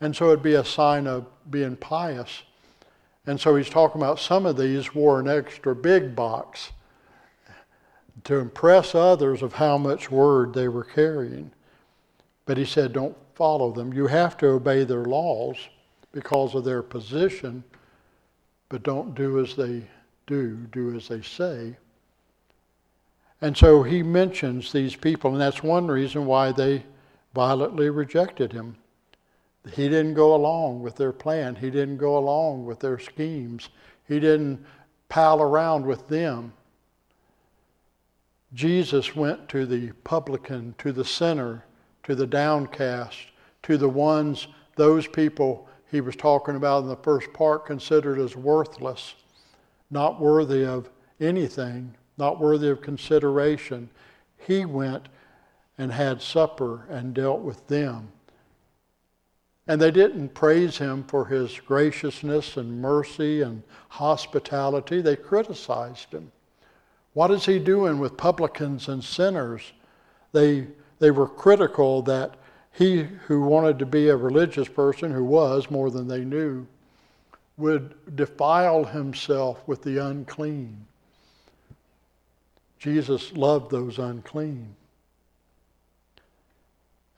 And 0.00 0.14
so 0.14 0.28
it'd 0.28 0.42
be 0.42 0.54
a 0.54 0.64
sign 0.64 1.06
of 1.06 1.26
being 1.50 1.76
pious. 1.76 2.42
And 3.26 3.40
so 3.40 3.54
he's 3.56 3.70
talking 3.70 4.00
about 4.00 4.18
some 4.18 4.46
of 4.46 4.56
these 4.56 4.94
wore 4.94 5.20
an 5.20 5.28
extra 5.28 5.74
big 5.76 6.16
box 6.16 6.72
to 8.24 8.36
impress 8.36 8.94
others 8.94 9.42
of 9.42 9.54
how 9.54 9.78
much 9.78 10.10
word 10.10 10.54
they 10.54 10.68
were 10.68 10.84
carrying. 10.84 11.52
But 12.46 12.56
he 12.58 12.64
said, 12.64 12.92
don't 12.92 13.16
follow 13.34 13.72
them. 13.72 13.92
You 13.92 14.06
have 14.08 14.36
to 14.38 14.48
obey 14.48 14.84
their 14.84 15.04
laws 15.04 15.56
because 16.12 16.54
of 16.54 16.64
their 16.64 16.82
position, 16.82 17.64
but 18.68 18.82
don't 18.82 19.14
do 19.14 19.40
as 19.40 19.54
they 19.54 19.82
do, 20.26 20.56
do 20.72 20.94
as 20.94 21.08
they 21.08 21.22
say. 21.22 21.76
And 23.40 23.56
so 23.56 23.82
he 23.82 24.02
mentions 24.02 24.72
these 24.72 24.94
people, 24.94 25.32
and 25.32 25.40
that's 25.40 25.62
one 25.62 25.88
reason 25.88 26.26
why 26.26 26.52
they 26.52 26.84
violently 27.34 27.90
rejected 27.90 28.52
him. 28.52 28.76
He 29.70 29.88
didn't 29.88 30.14
go 30.14 30.34
along 30.34 30.82
with 30.82 30.96
their 30.96 31.12
plan. 31.12 31.54
He 31.54 31.70
didn't 31.70 31.98
go 31.98 32.18
along 32.18 32.64
with 32.64 32.80
their 32.80 32.98
schemes. 32.98 33.68
He 34.08 34.18
didn't 34.18 34.64
pal 35.08 35.40
around 35.40 35.86
with 35.86 36.08
them. 36.08 36.52
Jesus 38.52 39.14
went 39.14 39.48
to 39.50 39.64
the 39.64 39.92
publican, 40.04 40.74
to 40.78 40.92
the 40.92 41.04
sinner, 41.04 41.64
to 42.02 42.14
the 42.14 42.26
downcast, 42.26 43.18
to 43.62 43.78
the 43.78 43.88
ones, 43.88 44.48
those 44.76 45.06
people 45.06 45.68
he 45.90 46.00
was 46.00 46.16
talking 46.16 46.56
about 46.56 46.82
in 46.82 46.88
the 46.88 46.96
first 46.96 47.32
part 47.32 47.66
considered 47.66 48.18
as 48.18 48.34
worthless, 48.34 49.14
not 49.90 50.20
worthy 50.20 50.64
of 50.64 50.90
anything, 51.20 51.94
not 52.18 52.40
worthy 52.40 52.68
of 52.68 52.80
consideration. 52.80 53.90
He 54.38 54.64
went 54.64 55.08
and 55.78 55.92
had 55.92 56.20
supper 56.20 56.86
and 56.90 57.14
dealt 57.14 57.40
with 57.40 57.66
them. 57.68 58.12
And 59.66 59.80
they 59.80 59.90
didn't 59.90 60.34
praise 60.34 60.78
him 60.78 61.04
for 61.04 61.26
his 61.26 61.60
graciousness 61.60 62.56
and 62.56 62.80
mercy 62.80 63.42
and 63.42 63.62
hospitality. 63.88 65.00
They 65.00 65.16
criticized 65.16 66.12
him. 66.12 66.32
What 67.14 67.30
is 67.30 67.46
he 67.46 67.58
doing 67.58 67.98
with 67.98 68.16
publicans 68.16 68.88
and 68.88 69.04
sinners? 69.04 69.72
They, 70.32 70.66
they 70.98 71.10
were 71.10 71.28
critical 71.28 72.02
that 72.02 72.34
he 72.72 73.02
who 73.26 73.42
wanted 73.42 73.78
to 73.78 73.86
be 73.86 74.08
a 74.08 74.16
religious 74.16 74.68
person, 74.68 75.12
who 75.12 75.24
was 75.24 75.70
more 75.70 75.90
than 75.90 76.08
they 76.08 76.24
knew, 76.24 76.66
would 77.58 78.16
defile 78.16 78.84
himself 78.84 79.62
with 79.68 79.82
the 79.82 79.98
unclean. 79.98 80.86
Jesus 82.78 83.32
loved 83.34 83.70
those 83.70 83.98
unclean. 83.98 84.74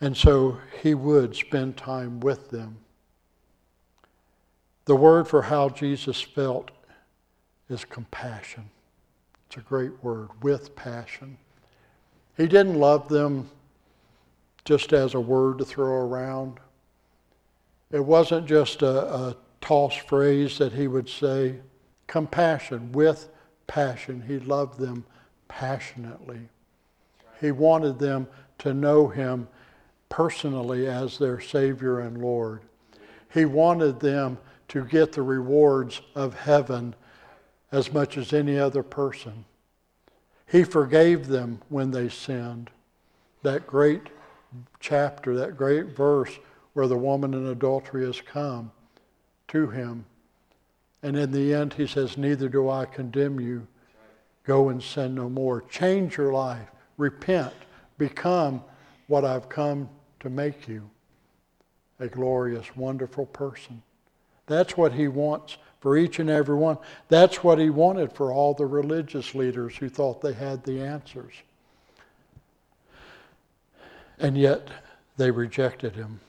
And 0.04 0.14
so 0.14 0.58
he 0.82 0.92
would 0.92 1.34
spend 1.34 1.78
time 1.78 2.20
with 2.20 2.50
them. 2.50 2.76
The 4.84 4.94
word 4.94 5.26
for 5.26 5.40
how 5.40 5.70
Jesus 5.70 6.20
felt 6.20 6.70
is 7.70 7.86
compassion. 7.86 8.68
It's 9.46 9.56
a 9.56 9.60
great 9.60 10.04
word, 10.04 10.28
with 10.42 10.76
passion. 10.76 11.38
He 12.36 12.46
didn't 12.46 12.78
love 12.78 13.08
them 13.08 13.48
just 14.66 14.92
as 14.92 15.14
a 15.14 15.20
word 15.20 15.56
to 15.56 15.64
throw 15.64 16.06
around. 16.06 16.60
It 17.90 18.04
wasn't 18.04 18.46
just 18.46 18.82
a, 18.82 19.10
a 19.10 19.36
toss 19.62 19.96
phrase 19.96 20.58
that 20.58 20.74
he 20.74 20.86
would 20.86 21.08
say. 21.08 21.60
Compassion, 22.08 22.92
with 22.92 23.30
passion. 23.66 24.22
He 24.28 24.38
loved 24.38 24.78
them 24.78 25.06
passionately. 25.48 26.40
He 27.40 27.52
wanted 27.52 27.98
them 27.98 28.28
to 28.58 28.74
know 28.74 29.08
him 29.08 29.48
personally 30.08 30.86
as 30.86 31.18
their 31.18 31.40
Savior 31.40 32.00
and 32.00 32.20
Lord. 32.20 32.62
He 33.32 33.44
wanted 33.44 34.00
them 34.00 34.38
to 34.68 34.84
get 34.84 35.12
the 35.12 35.22
rewards 35.22 36.00
of 36.14 36.34
heaven 36.34 36.94
as 37.72 37.92
much 37.92 38.16
as 38.16 38.32
any 38.32 38.58
other 38.58 38.82
person. 38.82 39.44
He 40.46 40.62
forgave 40.62 41.26
them 41.26 41.60
when 41.68 41.90
they 41.90 42.08
sinned. 42.08 42.70
That 43.42 43.66
great 43.66 44.02
chapter, 44.80 45.36
that 45.36 45.56
great 45.56 45.86
verse 45.86 46.38
where 46.74 46.86
the 46.86 46.96
woman 46.96 47.34
in 47.34 47.46
adultery 47.46 48.06
has 48.06 48.20
come 48.20 48.70
to 49.48 49.68
him. 49.68 50.04
And 51.02 51.16
in 51.16 51.32
the 51.32 51.52
end, 51.52 51.74
he 51.74 51.86
says, 51.86 52.16
Neither 52.16 52.48
do 52.48 52.68
I 52.68 52.84
condemn 52.84 53.40
you. 53.40 53.66
Go 54.44 54.68
and 54.68 54.82
sin 54.82 55.14
no 55.14 55.28
more. 55.28 55.62
Change 55.62 56.16
your 56.16 56.32
life. 56.32 56.70
Repent. 56.96 57.52
Become 57.98 58.62
what 59.06 59.24
I've 59.24 59.48
come 59.48 59.88
to 60.20 60.30
make 60.30 60.68
you 60.68 60.88
a 62.00 62.08
glorious, 62.08 62.74
wonderful 62.76 63.26
person. 63.26 63.82
That's 64.46 64.76
what 64.76 64.92
he 64.92 65.08
wants 65.08 65.56
for 65.80 65.96
each 65.96 66.18
and 66.18 66.30
every 66.30 66.56
one. 66.56 66.78
That's 67.08 67.44
what 67.44 67.58
he 67.58 67.70
wanted 67.70 68.12
for 68.12 68.32
all 68.32 68.54
the 68.54 68.66
religious 68.66 69.34
leaders 69.34 69.76
who 69.76 69.88
thought 69.88 70.20
they 70.20 70.32
had 70.32 70.64
the 70.64 70.80
answers. 70.80 71.34
And 74.18 74.36
yet 74.36 74.68
they 75.16 75.30
rejected 75.30 75.94
him. 75.94 76.20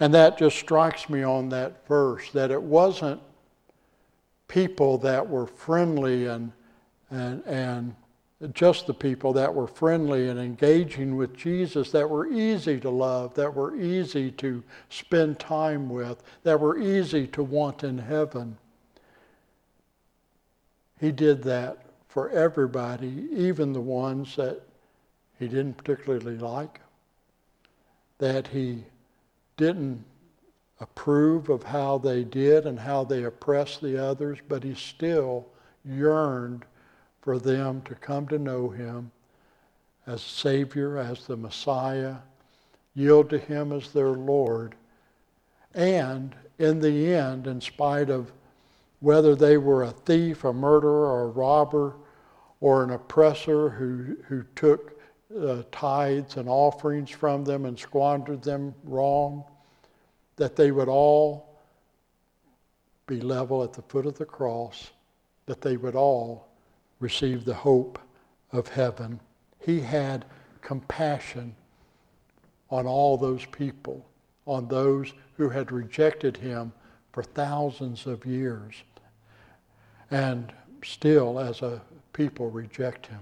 And 0.00 0.14
that 0.14 0.38
just 0.38 0.58
strikes 0.58 1.08
me 1.08 1.22
on 1.22 1.48
that 1.50 1.86
verse 1.86 2.30
that 2.32 2.50
it 2.50 2.62
wasn't 2.62 3.20
people 4.48 4.98
that 4.98 5.28
were 5.28 5.46
friendly 5.46 6.26
and, 6.26 6.52
and, 7.10 7.42
and 7.46 7.94
just 8.48 8.86
the 8.86 8.94
people 8.94 9.32
that 9.34 9.54
were 9.54 9.68
friendly 9.68 10.28
and 10.28 10.38
engaging 10.38 11.16
with 11.16 11.36
Jesus, 11.36 11.92
that 11.92 12.08
were 12.08 12.26
easy 12.26 12.80
to 12.80 12.90
love, 12.90 13.34
that 13.34 13.54
were 13.54 13.76
easy 13.76 14.30
to 14.32 14.62
spend 14.88 15.38
time 15.38 15.88
with, 15.88 16.22
that 16.42 16.58
were 16.58 16.78
easy 16.78 17.26
to 17.28 17.42
want 17.42 17.84
in 17.84 17.98
heaven. 17.98 18.56
He 20.98 21.12
did 21.12 21.42
that 21.44 21.86
for 22.08 22.30
everybody, 22.30 23.28
even 23.32 23.72
the 23.72 23.80
ones 23.80 24.36
that 24.36 24.60
he 25.38 25.46
didn't 25.46 25.74
particularly 25.74 26.36
like, 26.38 26.80
that 28.18 28.48
he 28.48 28.84
didn't 29.56 30.04
approve 30.80 31.48
of 31.48 31.62
how 31.62 31.98
they 31.98 32.24
did 32.24 32.66
and 32.66 32.78
how 32.78 33.04
they 33.04 33.22
oppressed 33.22 33.80
the 33.80 34.04
others, 34.04 34.38
but 34.48 34.64
he 34.64 34.74
still 34.74 35.46
yearned 35.84 36.64
for 37.22 37.38
them 37.38 37.80
to 37.82 37.94
come 37.94 38.26
to 38.28 38.38
know 38.38 38.68
him 38.68 39.10
as 40.06 40.20
Savior, 40.20 40.98
as 40.98 41.26
the 41.26 41.36
Messiah, 41.36 42.16
yield 42.94 43.30
to 43.30 43.38
him 43.38 43.72
as 43.72 43.92
their 43.92 44.10
Lord, 44.10 44.74
and 45.74 46.34
in 46.58 46.80
the 46.80 47.14
end, 47.14 47.46
in 47.46 47.60
spite 47.60 48.10
of 48.10 48.32
whether 49.00 49.34
they 49.34 49.56
were 49.56 49.84
a 49.84 49.90
thief, 49.90 50.44
a 50.44 50.52
murderer, 50.52 51.06
or 51.06 51.22
a 51.22 51.28
robber, 51.28 51.94
or 52.60 52.84
an 52.84 52.90
oppressor 52.90 53.70
who, 53.70 54.16
who 54.26 54.44
took 54.54 55.00
uh, 55.40 55.62
tithes 55.72 56.36
and 56.36 56.48
offerings 56.48 57.10
from 57.10 57.44
them 57.44 57.64
and 57.64 57.78
squandered 57.78 58.42
them 58.42 58.74
wrong, 58.84 59.44
that 60.36 60.56
they 60.56 60.70
would 60.72 60.88
all 60.88 61.58
be 63.06 63.20
level 63.20 63.62
at 63.62 63.72
the 63.72 63.82
foot 63.82 64.06
of 64.06 64.18
the 64.18 64.24
cross, 64.24 64.90
that 65.46 65.60
they 65.60 65.76
would 65.76 65.96
all 65.96 66.51
receive 67.02 67.44
the 67.44 67.54
hope 67.54 67.98
of 68.52 68.68
heaven. 68.68 69.18
He 69.58 69.80
had 69.80 70.24
compassion 70.60 71.54
on 72.70 72.86
all 72.86 73.18
those 73.18 73.44
people, 73.46 74.06
on 74.46 74.68
those 74.68 75.12
who 75.36 75.48
had 75.48 75.72
rejected 75.72 76.36
him 76.36 76.72
for 77.12 77.22
thousands 77.22 78.06
of 78.06 78.24
years 78.24 78.74
and 80.10 80.52
still 80.84 81.40
as 81.40 81.62
a 81.62 81.82
people 82.12 82.50
reject 82.50 83.06
him. 83.06 83.20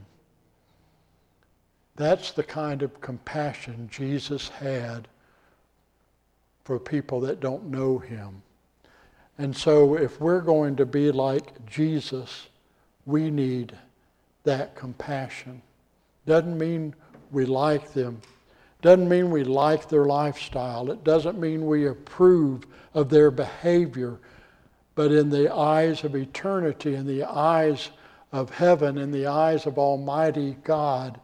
That's 1.97 2.33
the 2.33 2.43
kind 2.43 2.83
of 2.83 3.01
compassion 3.01 3.89
Jesus 3.91 4.49
had 4.49 5.09
for 6.65 6.79
people 6.79 7.21
that 7.21 7.41
don't 7.41 7.67
know 7.67 7.99
him. 7.99 8.43
And 9.39 9.57
so 9.57 9.97
if 9.97 10.21
we're 10.21 10.41
going 10.41 10.77
to 10.77 10.87
be 10.87 11.11
like 11.13 11.65
Jesus, 11.67 12.49
we 13.07 13.31
need 13.31 13.77
that 14.45 14.75
compassion. 14.75 15.63
Doesn't 16.27 16.59
mean 16.59 16.95
we 17.31 17.45
like 17.45 17.93
them. 17.93 18.21
Doesn't 18.83 19.09
mean 19.09 19.31
we 19.31 19.45
like 19.45 19.89
their 19.89 20.07
lifestyle. 20.07 20.91
It 20.91 21.05
doesn't 21.05 21.39
mean 21.39 21.67
we 21.67 21.87
approve 21.87 22.67
of 22.95 23.11
their 23.11 23.31
behavior. 23.31 24.19
But 24.95 25.13
in 25.13 25.31
the 25.31 25.55
eyes 25.55 26.03
of 26.05 26.15
eternity, 26.15 26.95
in 26.95 27.07
the 27.07 27.25
eyes 27.25 27.91
of 28.33 28.51
heaven, 28.51 28.99
in 28.99 29.11
the 29.11 29.27
eyes 29.27 29.67
of 29.67 29.79
Almighty 29.79 30.57
God, 30.65 31.21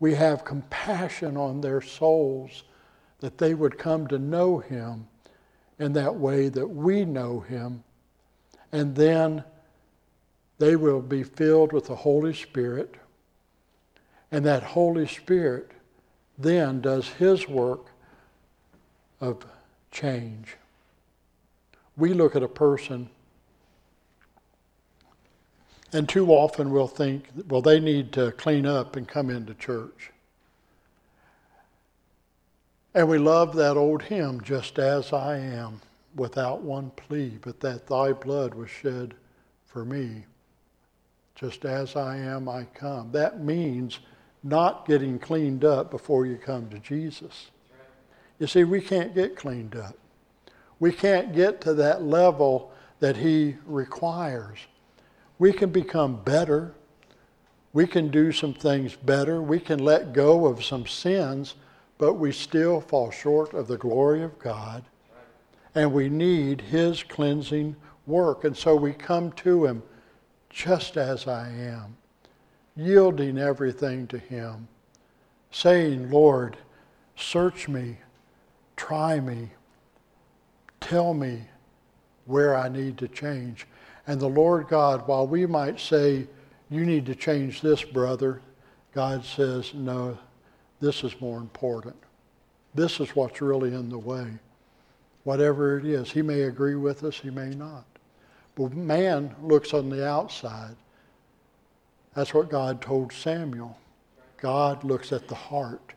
we 0.00 0.14
have 0.14 0.44
compassion 0.44 1.36
on 1.36 1.60
their 1.60 1.80
souls 1.80 2.64
that 3.20 3.38
they 3.38 3.54
would 3.54 3.78
come 3.78 4.06
to 4.08 4.18
know 4.18 4.58
Him 4.58 5.06
in 5.78 5.92
that 5.92 6.14
way 6.14 6.48
that 6.48 6.66
we 6.66 7.04
know 7.04 7.40
Him. 7.40 7.82
And 8.72 8.94
then 8.94 9.44
they 10.58 10.76
will 10.76 11.00
be 11.00 11.22
filled 11.22 11.72
with 11.72 11.86
the 11.86 11.96
Holy 11.96 12.34
Spirit. 12.34 12.94
And 14.30 14.44
that 14.46 14.62
Holy 14.62 15.06
Spirit 15.06 15.72
then 16.38 16.80
does 16.80 17.08
His 17.08 17.48
work 17.48 17.86
of 19.20 19.44
change. 19.90 20.56
We 21.96 22.14
look 22.14 22.34
at 22.34 22.42
a 22.42 22.48
person, 22.48 23.10
and 25.92 26.08
too 26.08 26.30
often 26.30 26.70
we'll 26.70 26.88
think, 26.88 27.26
well, 27.48 27.60
they 27.60 27.78
need 27.78 28.12
to 28.12 28.32
clean 28.32 28.64
up 28.64 28.96
and 28.96 29.06
come 29.06 29.28
into 29.28 29.54
church. 29.54 30.10
And 32.94 33.08
we 33.08 33.18
love 33.18 33.54
that 33.56 33.76
old 33.76 34.02
hymn, 34.02 34.42
just 34.42 34.78
as 34.78 35.12
I 35.12 35.36
am, 35.36 35.80
without 36.14 36.62
one 36.62 36.90
plea, 36.90 37.38
but 37.40 37.60
that 37.60 37.86
thy 37.86 38.12
blood 38.12 38.54
was 38.54 38.70
shed 38.70 39.14
for 39.66 39.84
me. 39.84 40.24
Just 41.42 41.64
as 41.64 41.96
I 41.96 42.18
am, 42.18 42.48
I 42.48 42.66
come. 42.72 43.10
That 43.10 43.40
means 43.40 43.98
not 44.44 44.86
getting 44.86 45.18
cleaned 45.18 45.64
up 45.64 45.90
before 45.90 46.24
you 46.24 46.36
come 46.36 46.68
to 46.70 46.78
Jesus. 46.78 47.50
You 48.38 48.46
see, 48.46 48.62
we 48.62 48.80
can't 48.80 49.12
get 49.12 49.34
cleaned 49.34 49.74
up. 49.74 49.96
We 50.78 50.92
can't 50.92 51.34
get 51.34 51.60
to 51.62 51.74
that 51.74 52.04
level 52.04 52.70
that 53.00 53.16
He 53.16 53.56
requires. 53.66 54.60
We 55.40 55.52
can 55.52 55.70
become 55.70 56.22
better. 56.22 56.74
We 57.72 57.88
can 57.88 58.08
do 58.12 58.30
some 58.30 58.54
things 58.54 58.94
better. 58.94 59.42
We 59.42 59.58
can 59.58 59.80
let 59.80 60.12
go 60.12 60.46
of 60.46 60.64
some 60.64 60.86
sins, 60.86 61.56
but 61.98 62.14
we 62.14 62.30
still 62.30 62.80
fall 62.80 63.10
short 63.10 63.52
of 63.52 63.66
the 63.66 63.78
glory 63.78 64.22
of 64.22 64.38
God. 64.38 64.84
And 65.74 65.92
we 65.92 66.08
need 66.08 66.60
His 66.60 67.02
cleansing 67.02 67.74
work. 68.06 68.44
And 68.44 68.56
so 68.56 68.76
we 68.76 68.92
come 68.92 69.32
to 69.32 69.66
Him 69.66 69.82
just 70.52 70.96
as 70.96 71.26
I 71.26 71.48
am, 71.48 71.96
yielding 72.76 73.38
everything 73.38 74.06
to 74.08 74.18
Him, 74.18 74.68
saying, 75.50 76.10
Lord, 76.10 76.56
search 77.16 77.68
me, 77.68 77.96
try 78.76 79.18
me, 79.18 79.50
tell 80.80 81.14
me 81.14 81.42
where 82.26 82.56
I 82.56 82.68
need 82.68 82.98
to 82.98 83.08
change. 83.08 83.66
And 84.06 84.20
the 84.20 84.28
Lord 84.28 84.68
God, 84.68 85.06
while 85.06 85.26
we 85.26 85.46
might 85.46 85.80
say, 85.80 86.26
you 86.70 86.84
need 86.84 87.06
to 87.06 87.14
change 87.14 87.60
this, 87.60 87.82
brother, 87.82 88.40
God 88.94 89.24
says, 89.24 89.74
no, 89.74 90.18
this 90.80 91.04
is 91.04 91.20
more 91.20 91.38
important. 91.38 91.96
This 92.74 93.00
is 93.00 93.14
what's 93.14 93.40
really 93.40 93.74
in 93.74 93.88
the 93.88 93.98
way. 93.98 94.26
Whatever 95.24 95.78
it 95.78 95.86
is, 95.86 96.10
he 96.10 96.22
may 96.22 96.42
agree 96.42 96.74
with 96.74 97.04
us, 97.04 97.16
he 97.18 97.30
may 97.30 97.50
not. 97.50 97.84
But 98.54 98.74
man 98.74 99.34
looks 99.42 99.72
on 99.72 99.88
the 99.88 100.06
outside. 100.06 100.76
That's 102.14 102.34
what 102.34 102.50
God 102.50 102.82
told 102.82 103.12
Samuel. 103.12 103.78
God 104.38 104.84
looks 104.84 105.12
at 105.12 105.28
the 105.28 105.34
heart. 105.34 105.94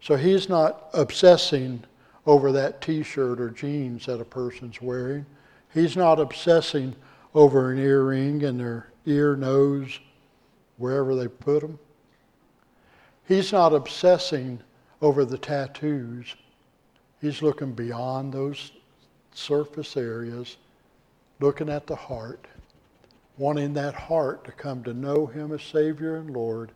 So 0.00 0.16
he's 0.16 0.48
not 0.48 0.88
obsessing 0.94 1.84
over 2.26 2.52
that 2.52 2.80
t 2.80 3.02
shirt 3.02 3.40
or 3.40 3.50
jeans 3.50 4.06
that 4.06 4.20
a 4.20 4.24
person's 4.24 4.80
wearing. 4.80 5.26
He's 5.74 5.96
not 5.96 6.18
obsessing 6.18 6.96
over 7.34 7.70
an 7.70 7.78
earring 7.78 8.42
and 8.44 8.58
their 8.58 8.88
ear, 9.06 9.36
nose, 9.36 10.00
wherever 10.78 11.14
they 11.14 11.28
put 11.28 11.60
them. 11.60 11.78
He's 13.28 13.52
not 13.52 13.72
obsessing 13.72 14.60
over 15.02 15.24
the 15.24 15.38
tattoos. 15.38 16.34
He's 17.20 17.42
looking 17.42 17.72
beyond 17.72 18.32
those 18.32 18.72
surface 19.32 19.96
areas 19.96 20.56
looking 21.40 21.68
at 21.68 21.86
the 21.86 21.96
heart, 21.96 22.46
wanting 23.38 23.72
that 23.74 23.94
heart 23.94 24.44
to 24.44 24.52
come 24.52 24.82
to 24.84 24.94
know 24.94 25.26
Him 25.26 25.52
as 25.52 25.62
Savior 25.62 26.16
and 26.16 26.30
Lord, 26.30 26.72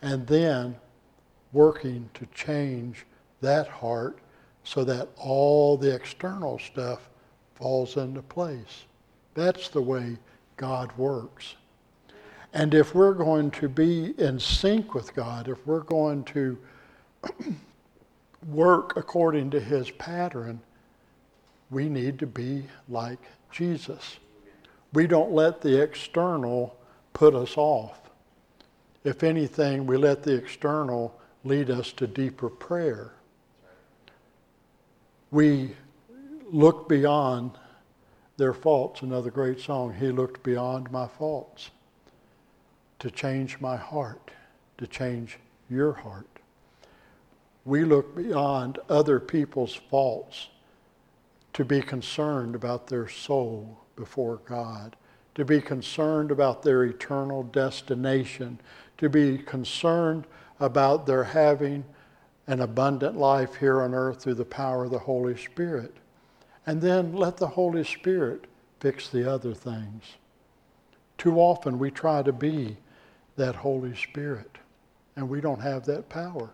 and 0.00 0.26
then 0.26 0.76
working 1.52 2.08
to 2.14 2.26
change 2.34 3.06
that 3.40 3.68
heart 3.68 4.18
so 4.64 4.84
that 4.84 5.08
all 5.16 5.76
the 5.76 5.94
external 5.94 6.58
stuff 6.58 7.08
falls 7.54 7.96
into 7.96 8.22
place. 8.22 8.84
That's 9.34 9.68
the 9.68 9.82
way 9.82 10.16
God 10.56 10.96
works. 10.96 11.56
And 12.54 12.74
if 12.74 12.94
we're 12.94 13.14
going 13.14 13.50
to 13.52 13.68
be 13.68 14.14
in 14.18 14.38
sync 14.38 14.94
with 14.94 15.14
God, 15.14 15.48
if 15.48 15.66
we're 15.66 15.80
going 15.80 16.24
to 16.24 16.58
work 18.46 18.96
according 18.96 19.50
to 19.50 19.60
His 19.60 19.90
pattern, 19.92 20.60
we 21.70 21.88
need 21.88 22.18
to 22.18 22.26
be 22.26 22.64
like 22.88 23.20
Jesus. 23.52 24.18
We 24.92 25.06
don't 25.06 25.32
let 25.32 25.60
the 25.60 25.80
external 25.80 26.76
put 27.12 27.34
us 27.34 27.56
off. 27.56 28.00
If 29.04 29.22
anything, 29.22 29.86
we 29.86 29.96
let 29.96 30.22
the 30.22 30.34
external 30.34 31.18
lead 31.44 31.70
us 31.70 31.92
to 31.92 32.06
deeper 32.06 32.48
prayer. 32.48 33.12
We 35.30 35.74
look 36.50 36.88
beyond 36.88 37.52
their 38.36 38.52
faults. 38.52 39.02
Another 39.02 39.30
great 39.30 39.60
song, 39.60 39.94
He 39.94 40.08
looked 40.08 40.42
beyond 40.42 40.90
my 40.90 41.06
faults 41.06 41.70
to 42.98 43.10
change 43.10 43.60
my 43.60 43.76
heart, 43.76 44.30
to 44.78 44.86
change 44.86 45.38
your 45.68 45.92
heart. 45.92 46.26
We 47.64 47.84
look 47.84 48.14
beyond 48.14 48.78
other 48.88 49.18
people's 49.18 49.74
faults 49.74 50.48
to 51.52 51.64
be 51.64 51.80
concerned 51.80 52.54
about 52.54 52.86
their 52.86 53.08
soul 53.08 53.78
before 53.96 54.40
God, 54.46 54.96
to 55.34 55.44
be 55.44 55.60
concerned 55.60 56.30
about 56.30 56.62
their 56.62 56.84
eternal 56.84 57.42
destination, 57.42 58.58
to 58.98 59.08
be 59.08 59.38
concerned 59.38 60.26
about 60.60 61.06
their 61.06 61.24
having 61.24 61.84
an 62.46 62.60
abundant 62.60 63.16
life 63.16 63.56
here 63.56 63.82
on 63.82 63.94
earth 63.94 64.22
through 64.22 64.34
the 64.34 64.44
power 64.44 64.84
of 64.84 64.90
the 64.90 64.98
Holy 64.98 65.36
Spirit. 65.36 65.94
And 66.66 66.80
then 66.80 67.12
let 67.12 67.36
the 67.36 67.48
Holy 67.48 67.84
Spirit 67.84 68.46
fix 68.80 69.08
the 69.08 69.30
other 69.30 69.54
things. 69.54 70.04
Too 71.18 71.36
often 71.36 71.78
we 71.78 71.90
try 71.90 72.22
to 72.22 72.32
be 72.32 72.76
that 73.36 73.54
Holy 73.54 73.94
Spirit, 73.94 74.58
and 75.16 75.28
we 75.28 75.40
don't 75.40 75.60
have 75.60 75.84
that 75.86 76.08
power. 76.08 76.50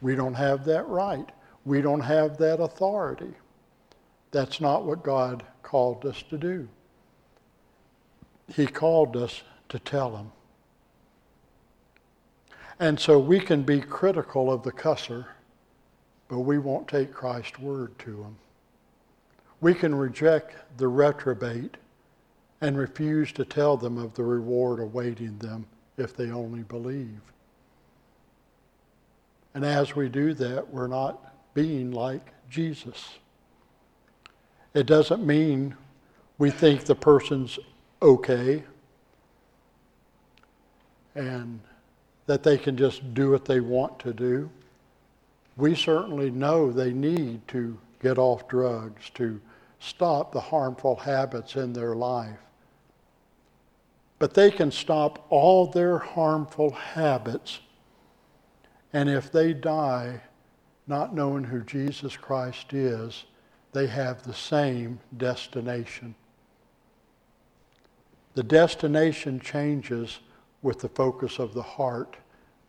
We 0.00 0.14
don't 0.14 0.34
have 0.34 0.64
that 0.66 0.86
right. 0.88 1.28
We 1.64 1.80
don't 1.80 2.00
have 2.00 2.36
that 2.38 2.60
authority. 2.60 3.34
That's 4.36 4.60
not 4.60 4.84
what 4.84 5.02
God 5.02 5.44
called 5.62 6.04
us 6.04 6.22
to 6.28 6.36
do. 6.36 6.68
He 8.54 8.66
called 8.66 9.16
us 9.16 9.42
to 9.70 9.78
tell 9.78 10.10
them. 10.10 10.30
And 12.78 13.00
so 13.00 13.18
we 13.18 13.40
can 13.40 13.62
be 13.62 13.80
critical 13.80 14.52
of 14.52 14.62
the 14.62 14.72
cusser, 14.72 15.24
but 16.28 16.40
we 16.40 16.58
won't 16.58 16.86
take 16.86 17.14
Christ's 17.14 17.58
word 17.58 17.98
to 18.00 18.10
them. 18.10 18.36
We 19.62 19.72
can 19.72 19.94
reject 19.94 20.54
the 20.76 20.88
reprobate 20.88 21.78
and 22.60 22.76
refuse 22.76 23.32
to 23.32 23.44
tell 23.46 23.78
them 23.78 23.96
of 23.96 24.12
the 24.12 24.24
reward 24.24 24.80
awaiting 24.80 25.38
them 25.38 25.64
if 25.96 26.14
they 26.14 26.30
only 26.30 26.62
believe. 26.62 27.22
And 29.54 29.64
as 29.64 29.96
we 29.96 30.10
do 30.10 30.34
that, 30.34 30.68
we're 30.68 30.88
not 30.88 31.54
being 31.54 31.90
like 31.90 32.34
Jesus. 32.50 33.16
It 34.76 34.84
doesn't 34.84 35.26
mean 35.26 35.74
we 36.36 36.50
think 36.50 36.84
the 36.84 36.94
person's 36.94 37.58
okay 38.02 38.62
and 41.14 41.60
that 42.26 42.42
they 42.42 42.58
can 42.58 42.76
just 42.76 43.14
do 43.14 43.30
what 43.30 43.46
they 43.46 43.60
want 43.60 43.98
to 44.00 44.12
do. 44.12 44.50
We 45.56 45.74
certainly 45.74 46.30
know 46.30 46.70
they 46.70 46.92
need 46.92 47.48
to 47.48 47.78
get 48.02 48.18
off 48.18 48.48
drugs, 48.48 49.08
to 49.14 49.40
stop 49.78 50.30
the 50.32 50.40
harmful 50.40 50.96
habits 50.96 51.56
in 51.56 51.72
their 51.72 51.94
life. 51.94 52.36
But 54.18 54.34
they 54.34 54.50
can 54.50 54.70
stop 54.70 55.24
all 55.30 55.68
their 55.68 55.96
harmful 55.96 56.72
habits. 56.72 57.60
And 58.92 59.08
if 59.08 59.32
they 59.32 59.54
die 59.54 60.20
not 60.86 61.14
knowing 61.14 61.44
who 61.44 61.62
Jesus 61.62 62.14
Christ 62.14 62.74
is, 62.74 63.24
they 63.76 63.86
have 63.86 64.22
the 64.22 64.32
same 64.32 64.98
destination. 65.18 66.14
The 68.32 68.42
destination 68.42 69.38
changes 69.38 70.20
with 70.62 70.78
the 70.80 70.88
focus 70.88 71.38
of 71.38 71.52
the 71.52 71.60
heart, 71.60 72.16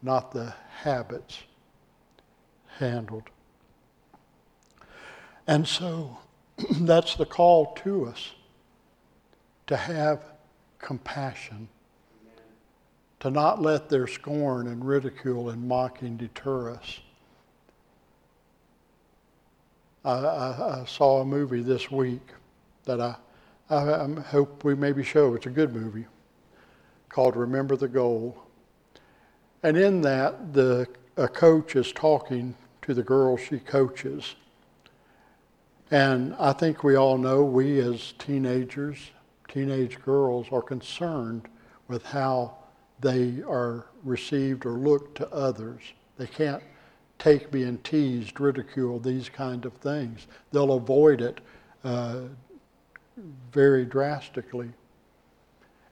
not 0.01 0.33
the 0.33 0.53
habits 0.81 1.43
handled. 2.77 3.23
And 5.47 5.65
so 5.65 6.17
that's 6.81 7.15
the 7.15 7.25
call 7.25 7.67
to 7.85 8.07
us 8.07 8.31
to 9.67 9.77
have 9.77 10.33
compassion, 10.77 11.69
to 13.21 13.31
not 13.31 13.61
let 13.61 13.87
their 13.87 14.07
scorn 14.07 14.67
and 14.67 14.85
ridicule 14.85 15.51
and 15.51 15.69
mocking 15.69 16.17
deter 16.17 16.69
us. 16.69 16.99
I, 20.05 20.11
I, 20.11 20.83
saw 20.87 21.21
a 21.21 21.25
movie 21.25 21.61
this 21.61 21.91
week 21.91 22.21
that 22.85 23.01
I 23.01 23.15
I, 23.69 23.75
I 23.75 24.07
hope 24.21 24.63
we 24.63 24.75
maybe 24.75 25.03
show. 25.03 25.35
It's 25.35 25.45
a 25.45 25.51
good 25.51 25.73
movie 25.73 26.05
called 27.09 27.35
Remember 27.35 27.75
the 27.75 27.87
Goal. 27.87 28.37
And 29.63 29.75
in 29.75 30.01
that, 30.01 30.53
the, 30.53 30.87
a 31.17 31.27
coach 31.27 31.75
is 31.75 31.91
talking 31.91 32.55
to 32.83 32.93
the 32.93 33.03
girl 33.03 33.35
she 33.37 33.59
coaches. 33.59 34.35
And 35.91 36.35
I 36.39 36.53
think 36.53 36.83
we 36.83 36.95
all 36.95 37.17
know, 37.17 37.43
we 37.43 37.79
as 37.79 38.13
teenagers, 38.19 39.11
teenage 39.47 39.99
girls, 40.01 40.47
are 40.51 40.61
concerned 40.61 41.47
with 41.87 42.05
how 42.05 42.55
they 42.99 43.41
are 43.47 43.87
received 44.03 44.65
or 44.65 44.73
looked 44.73 45.17
to 45.17 45.29
others. 45.31 45.81
They 46.17 46.27
can't 46.27 46.63
take 47.19 47.51
being 47.51 47.77
teased, 47.79 48.39
ridiculed, 48.39 49.03
these 49.03 49.29
kind 49.29 49.65
of 49.65 49.73
things. 49.73 50.27
They'll 50.51 50.73
avoid 50.73 51.21
it, 51.21 51.41
uh, 51.83 52.21
very 53.51 53.85
drastically. 53.85 54.69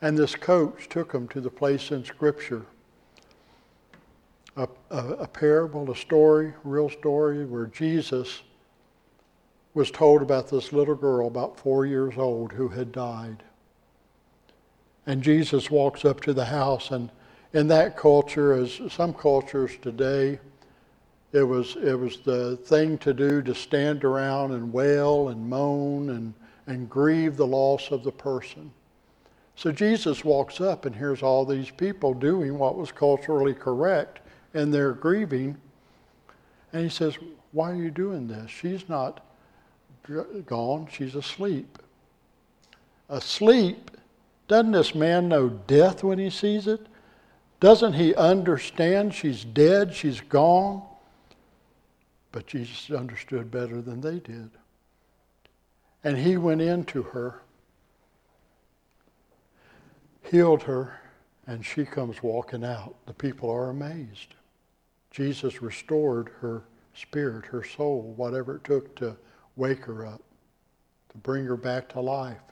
And 0.02 0.18
this 0.18 0.36
coach 0.36 0.88
took 0.90 1.12
them 1.12 1.28
to 1.30 1.42
the 1.42 1.50
place 1.50 1.92
in 1.92 2.04
Scripture 2.06 2.66
a, 4.56 4.68
a, 4.90 4.98
a, 4.98 5.28
parable, 5.28 5.92
a 5.92 5.96
story, 5.96 6.54
real 6.64 6.90
story, 6.90 7.46
where 7.46 7.66
Jesus 7.66 8.42
was 9.74 9.92
told 9.92 10.22
about 10.22 10.50
this 10.50 10.72
little 10.72 10.96
girl, 10.96 11.28
about 11.28 11.60
four 11.60 11.86
years 11.86 12.14
old, 12.18 12.54
who 12.54 12.70
had 12.70 12.92
died. 12.92 13.44
And 15.06 15.22
Jesus 15.22 15.70
walks 15.70 16.06
up 16.06 16.22
to 16.22 16.34
the 16.34 16.46
house, 16.46 16.92
and 16.92 17.12
in 17.54 17.68
that 17.68 17.98
culture, 17.98 18.54
as 18.54 18.80
some 18.90 19.14
cultures 19.14 19.72
today, 19.82 20.40
it 21.36 21.44
was, 21.44 21.76
it 21.76 22.00
was 22.00 22.18
the 22.20 22.58
thing 22.58 22.98
to 23.00 23.14
do 23.14 23.42
to 23.42 23.54
stand 23.54 24.04
around 24.04 24.54
and 24.54 24.72
wail 24.72 25.30
and 25.30 25.50
moan 25.50 26.10
and 26.10 26.34
and 26.68 26.90
grieve 26.90 27.38
the 27.38 27.48
loss 27.48 27.92
of 27.92 28.04
the 28.04 28.12
person. 28.12 28.72
So 29.56 29.72
Jesus 29.72 30.26
walks 30.26 30.60
up 30.60 30.86
and 30.86 30.96
hears 30.96 31.22
all 31.22 31.46
these 31.46 31.70
people 31.70 32.14
doing 32.14 32.58
what 32.58 32.78
was 32.78 32.92
culturally 32.92 33.54
correct 33.54 34.20
and 34.54 34.74
they're 34.74 34.94
grieving. 34.94 35.58
And 36.74 36.84
he 36.84 36.90
says, 36.90 37.18
Why 37.52 37.72
are 37.72 37.76
you 37.76 37.92
doing 37.92 38.28
this? 38.28 38.50
She's 38.50 38.90
not 38.90 39.26
gone, 40.46 40.88
she's 40.92 41.16
asleep. 41.16 41.80
Asleep? 43.10 43.92
Doesn't 44.48 44.72
this 44.74 44.94
man 44.94 45.28
know 45.28 45.50
death 45.50 46.04
when 46.04 46.20
he 46.20 46.30
sees 46.30 46.68
it? 46.68 46.86
Doesn't 47.60 47.94
he 47.94 48.14
understand 48.14 49.14
she's 49.14 49.44
dead, 49.44 49.94
she's 49.94 50.22
gone? 50.22 50.84
But 52.36 52.48
Jesus 52.48 52.92
understood 52.92 53.50
better 53.50 53.82
than 53.82 54.02
they 54.02 54.20
did. 54.20 54.50
And 56.04 56.18
he 56.18 56.36
went 56.36 56.60
into 56.60 57.02
her, 57.02 57.42
healed 60.22 60.64
her, 60.64 61.00
and 61.48 61.66
she 61.66 61.86
comes 61.86 62.22
walking 62.22 62.66
out. 62.66 62.94
The 63.06 63.14
people 63.14 63.50
are 63.50 63.70
amazed. 63.70 64.36
Jesus 65.12 65.62
restored 65.62 66.30
her 66.42 66.64
spirit, 66.94 67.46
her 67.46 67.64
soul, 67.64 68.14
whatever 68.18 68.58
it 68.58 68.66
took 68.66 68.98
to 68.98 69.16
wake 69.56 69.86
her 69.86 70.06
up, 70.06 70.22
to 71.12 71.18
bring 71.20 71.46
her 71.46 71.56
back 71.56 71.88
to 71.94 72.02
life. 72.02 72.44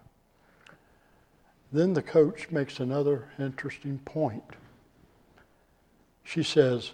Then 1.74 1.94
the 1.94 2.02
coach 2.02 2.50
makes 2.50 2.80
another 2.80 3.34
interesting 3.38 4.00
point. 4.06 4.56
She 6.24 6.42
says, 6.42 6.94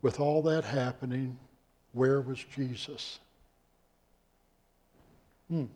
with 0.00 0.18
all 0.18 0.42
that 0.42 0.64
happening, 0.64 1.38
where 1.92 2.20
was 2.20 2.42
Jesus? 2.54 3.18
Hmm. 5.48 5.66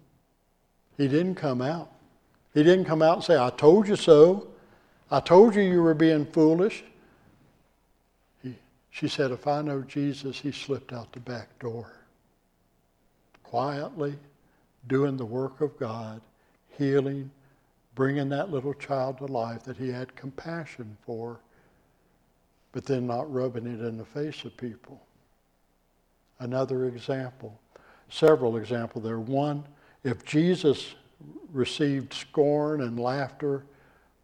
He 0.97 1.09
didn't 1.09 1.35
come 1.35 1.61
out. 1.61 1.93
He 2.55 2.63
didn't 2.63 2.87
come 2.87 3.03
out 3.03 3.17
and 3.17 3.25
say, 3.25 3.39
I 3.39 3.51
told 3.51 3.87
you 3.87 3.97
so. 3.97 4.49
I 5.11 5.21
told 5.21 5.55
you 5.55 5.63
you 5.63 5.83
were 5.83 5.95
being 5.95 6.25
foolish. 6.25 6.83
He, 8.43 8.55
she 8.91 9.09
said, 9.09 9.31
If 9.31 9.47
I 9.47 9.61
know 9.63 9.83
Jesus, 9.83 10.41
he 10.41 10.53
slipped 10.53 10.93
out 10.93 11.13
the 11.13 11.21
back 11.21 11.59
door. 11.59 11.93
Quietly 13.43 14.17
doing 14.89 15.17
the 15.17 15.25
work 15.25 15.61
of 15.61 15.79
God, 15.79 16.21
healing, 16.79 17.31
bringing 17.95 18.29
that 18.31 18.51
little 18.51 18.75
child 18.75 19.19
to 19.19 19.27
life 19.27 19.65
that 19.65 19.77
he 19.77 19.89
had 19.89 20.17
compassion 20.17 20.97
for, 21.05 21.41
but 22.73 22.85
then 22.85 23.07
not 23.07 23.33
rubbing 23.33 23.67
it 23.67 23.81
in 23.81 23.97
the 23.97 24.05
face 24.05 24.45
of 24.45 24.57
people. 24.57 25.01
Another 26.39 26.87
example 26.87 27.59
several 28.09 28.57
examples 28.57 29.05
there. 29.05 29.19
One, 29.19 29.65
if 30.05 30.25
Jesus 30.25 30.95
received 31.53 32.13
scorn 32.13 32.83
and 32.83 32.99
laughter 33.01 33.65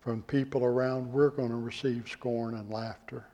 from 0.00 0.22
people 0.22 0.64
around, 0.64 1.12
we're 1.12 1.30
going 1.30 1.48
to 1.48 1.56
receive 1.56 2.08
scorn 2.08 2.54
and 2.54 2.70
laughter. 2.70 3.24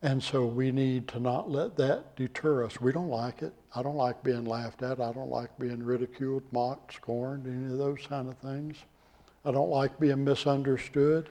And 0.00 0.22
so 0.22 0.46
we 0.46 0.70
need 0.70 1.08
to 1.08 1.18
not 1.18 1.50
let 1.50 1.76
that 1.76 2.14
deter 2.14 2.64
us. 2.64 2.80
We 2.80 2.92
don't 2.92 3.08
like 3.08 3.42
it. 3.42 3.52
I 3.74 3.82
don't 3.82 3.96
like 3.96 4.22
being 4.22 4.44
laughed 4.44 4.82
at. 4.82 5.00
I 5.00 5.12
don't 5.12 5.30
like 5.30 5.58
being 5.58 5.82
ridiculed, 5.82 6.44
mocked, 6.52 6.94
scorned, 6.94 7.46
any 7.46 7.72
of 7.72 7.78
those 7.78 8.06
kind 8.06 8.28
of 8.28 8.38
things. 8.38 8.76
I 9.44 9.50
don't 9.50 9.70
like 9.70 9.98
being 9.98 10.22
misunderstood. 10.22 11.30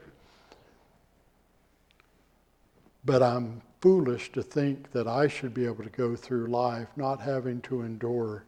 But 3.07 3.23
I'm 3.23 3.61
foolish 3.79 4.33
to 4.33 4.43
think 4.43 4.91
that 4.91 5.07
I 5.07 5.29
should 5.29 5.53
be 5.53 5.65
able 5.65 5.85
to 5.85 5.89
go 5.89 6.17
through 6.17 6.47
life 6.47 6.89
not 6.97 7.21
having 7.21 7.61
to 7.61 7.83
endure 7.83 8.43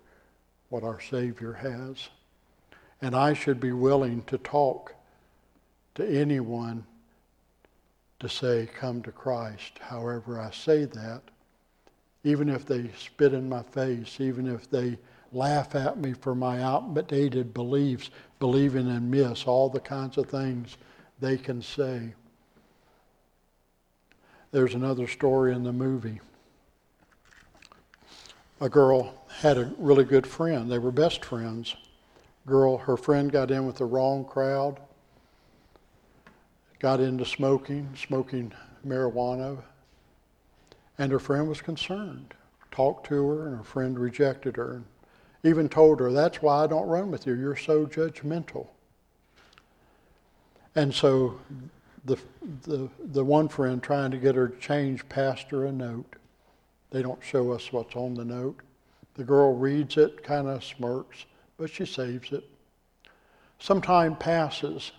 what 0.67 0.83
our 0.83 0.99
Savior 0.99 1.53
has. 1.53 2.09
And 3.01 3.15
I 3.15 3.31
should 3.31 3.61
be 3.61 3.71
willing 3.71 4.21
to 4.23 4.37
talk 4.37 4.95
to 5.95 6.05
anyone 6.05 6.83
to 8.19 8.27
say, 8.27 8.67
Come 8.77 9.01
to 9.03 9.13
Christ. 9.13 9.79
However, 9.79 10.41
I 10.41 10.51
say 10.51 10.83
that, 10.83 11.21
even 12.25 12.49
if 12.49 12.65
they 12.65 12.89
spit 12.97 13.33
in 13.33 13.47
my 13.47 13.63
face, 13.63 14.19
even 14.19 14.45
if 14.45 14.69
they 14.69 14.97
laugh 15.31 15.73
at 15.73 15.97
me 15.97 16.11
for 16.11 16.35
my 16.35 16.61
outdated 16.61 17.53
beliefs, 17.53 18.09
believing 18.39 18.89
in 18.89 19.09
myths, 19.09 19.45
all 19.47 19.69
the 19.69 19.79
kinds 19.79 20.17
of 20.17 20.29
things 20.29 20.75
they 21.21 21.37
can 21.37 21.61
say. 21.61 22.13
There's 24.51 24.73
another 24.73 25.07
story 25.07 25.53
in 25.53 25.63
the 25.63 25.73
movie. 25.73 26.21
A 28.61 28.67
girl 28.67 29.13
had 29.41 29.57
a 29.57 29.71
really 29.77 30.03
good 30.03 30.25
friend. 30.25 30.71
They 30.71 30.79
were 30.79 30.91
best 30.91 31.23
friends. 31.23 31.75
Girl, 32.47 32.77
her 32.79 32.97
friend 32.97 33.31
got 33.31 33.51
in 33.51 33.67
with 33.67 33.75
the 33.75 33.85
wrong 33.85 34.25
crowd, 34.25 34.79
got 36.79 36.99
into 36.99 37.25
smoking, 37.25 37.89
smoking 37.95 38.51
marijuana, 38.85 39.59
and 40.97 41.11
her 41.11 41.19
friend 41.19 41.47
was 41.47 41.61
concerned. 41.61 42.33
Talked 42.71 43.07
to 43.07 43.27
her, 43.29 43.47
and 43.47 43.57
her 43.57 43.63
friend 43.63 43.99
rejected 43.99 44.55
her. 44.55 44.73
and 44.73 44.85
Even 45.43 45.69
told 45.69 45.99
her, 45.99 46.11
That's 46.11 46.41
why 46.41 46.63
I 46.63 46.67
don't 46.67 46.87
run 46.87 47.11
with 47.11 47.27
you. 47.27 47.33
You're 47.33 47.55
so 47.55 47.85
judgmental. 47.85 48.67
And 50.75 50.93
so 50.93 51.39
the, 52.05 52.17
the, 52.63 52.89
the 52.99 53.23
one 53.23 53.47
friend 53.47 53.81
trying 53.81 54.11
to 54.11 54.17
get 54.17 54.35
her 54.35 54.47
to 54.47 54.59
change 54.59 55.03
her 55.11 55.65
a 55.65 55.71
note. 55.71 56.15
They 56.91 57.01
don't 57.01 57.23
show 57.23 57.51
us 57.51 57.71
what's 57.71 57.95
on 57.95 58.13
the 58.13 58.25
note. 58.25 58.61
The 59.15 59.23
girl 59.23 59.53
reads 59.53 59.97
it, 59.97 60.23
kind 60.23 60.47
of 60.47 60.63
smirks, 60.63 61.25
but 61.57 61.69
she 61.69 61.85
saves 61.85 62.31
it. 62.31 62.43
Some 63.59 63.81
time 63.81 64.15
passes. 64.15 64.91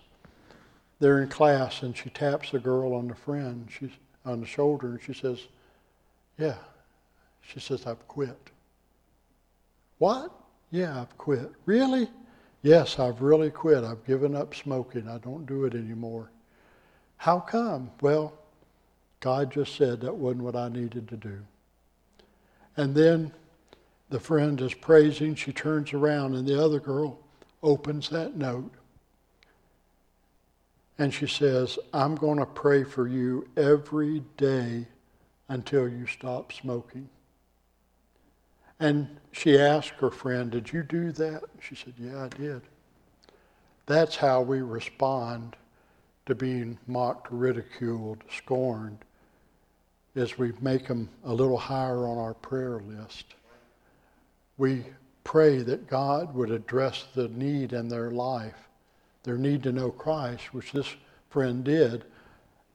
They're 0.99 1.23
in 1.23 1.29
class, 1.29 1.81
and 1.81 1.97
she 1.97 2.11
taps 2.11 2.51
the 2.51 2.59
girl 2.59 2.93
on 2.93 3.07
the 3.07 3.15
friend, 3.15 3.67
she's 3.69 3.91
on 4.23 4.39
the 4.39 4.45
shoulder, 4.45 4.89
and 4.89 5.01
she 5.01 5.13
says, 5.13 5.47
"Yeah." 6.37 6.57
She 7.41 7.59
says, 7.59 7.87
"I've 7.87 8.07
quit." 8.07 8.51
What? 9.97 10.31
Yeah, 10.69 11.01
I've 11.01 11.17
quit. 11.17 11.51
Really? 11.65 12.07
Yes, 12.61 12.99
I've 12.99 13.21
really 13.21 13.49
quit. 13.49 13.83
I've 13.83 14.05
given 14.05 14.35
up 14.35 14.53
smoking. 14.53 15.07
I 15.07 15.17
don't 15.17 15.47
do 15.47 15.65
it 15.65 15.73
anymore. 15.73 16.29
How 17.21 17.39
come? 17.39 17.91
Well, 18.01 18.33
God 19.19 19.51
just 19.51 19.75
said 19.75 20.01
that 20.01 20.15
wasn't 20.15 20.41
what 20.41 20.55
I 20.55 20.69
needed 20.69 21.07
to 21.09 21.15
do. 21.15 21.37
And 22.75 22.95
then 22.95 23.31
the 24.09 24.19
friend 24.19 24.59
is 24.59 24.73
praising. 24.73 25.35
She 25.35 25.53
turns 25.53 25.93
around, 25.93 26.33
and 26.33 26.47
the 26.47 26.59
other 26.59 26.79
girl 26.79 27.19
opens 27.61 28.09
that 28.09 28.35
note. 28.35 28.71
And 30.97 31.13
she 31.13 31.27
says, 31.27 31.77
I'm 31.93 32.15
going 32.15 32.39
to 32.39 32.45
pray 32.47 32.83
for 32.83 33.07
you 33.07 33.47
every 33.55 34.23
day 34.35 34.87
until 35.47 35.87
you 35.87 36.07
stop 36.07 36.51
smoking. 36.51 37.07
And 38.79 39.19
she 39.31 39.59
asked 39.59 39.93
her 39.99 40.09
friend, 40.09 40.49
Did 40.49 40.73
you 40.73 40.81
do 40.81 41.11
that? 41.11 41.43
She 41.59 41.75
said, 41.75 41.93
Yeah, 41.99 42.23
I 42.23 42.29
did. 42.29 42.63
That's 43.85 44.15
how 44.15 44.41
we 44.41 44.61
respond 44.61 45.55
to 46.25 46.35
being 46.35 46.77
mocked, 46.87 47.27
ridiculed, 47.31 48.23
scorned, 48.35 48.99
is 50.15 50.37
we 50.37 50.51
make 50.61 50.87
them 50.87 51.09
a 51.23 51.33
little 51.33 51.57
higher 51.57 52.05
on 52.05 52.17
our 52.17 52.33
prayer 52.33 52.79
list. 52.79 53.25
We 54.57 54.85
pray 55.23 55.59
that 55.59 55.87
God 55.87 56.33
would 56.35 56.51
address 56.51 57.05
the 57.15 57.29
need 57.29 57.73
in 57.73 57.87
their 57.87 58.11
life, 58.11 58.67
their 59.23 59.37
need 59.37 59.63
to 59.63 59.71
know 59.71 59.91
Christ, 59.91 60.53
which 60.53 60.71
this 60.71 60.95
friend 61.29 61.63
did, 61.63 62.05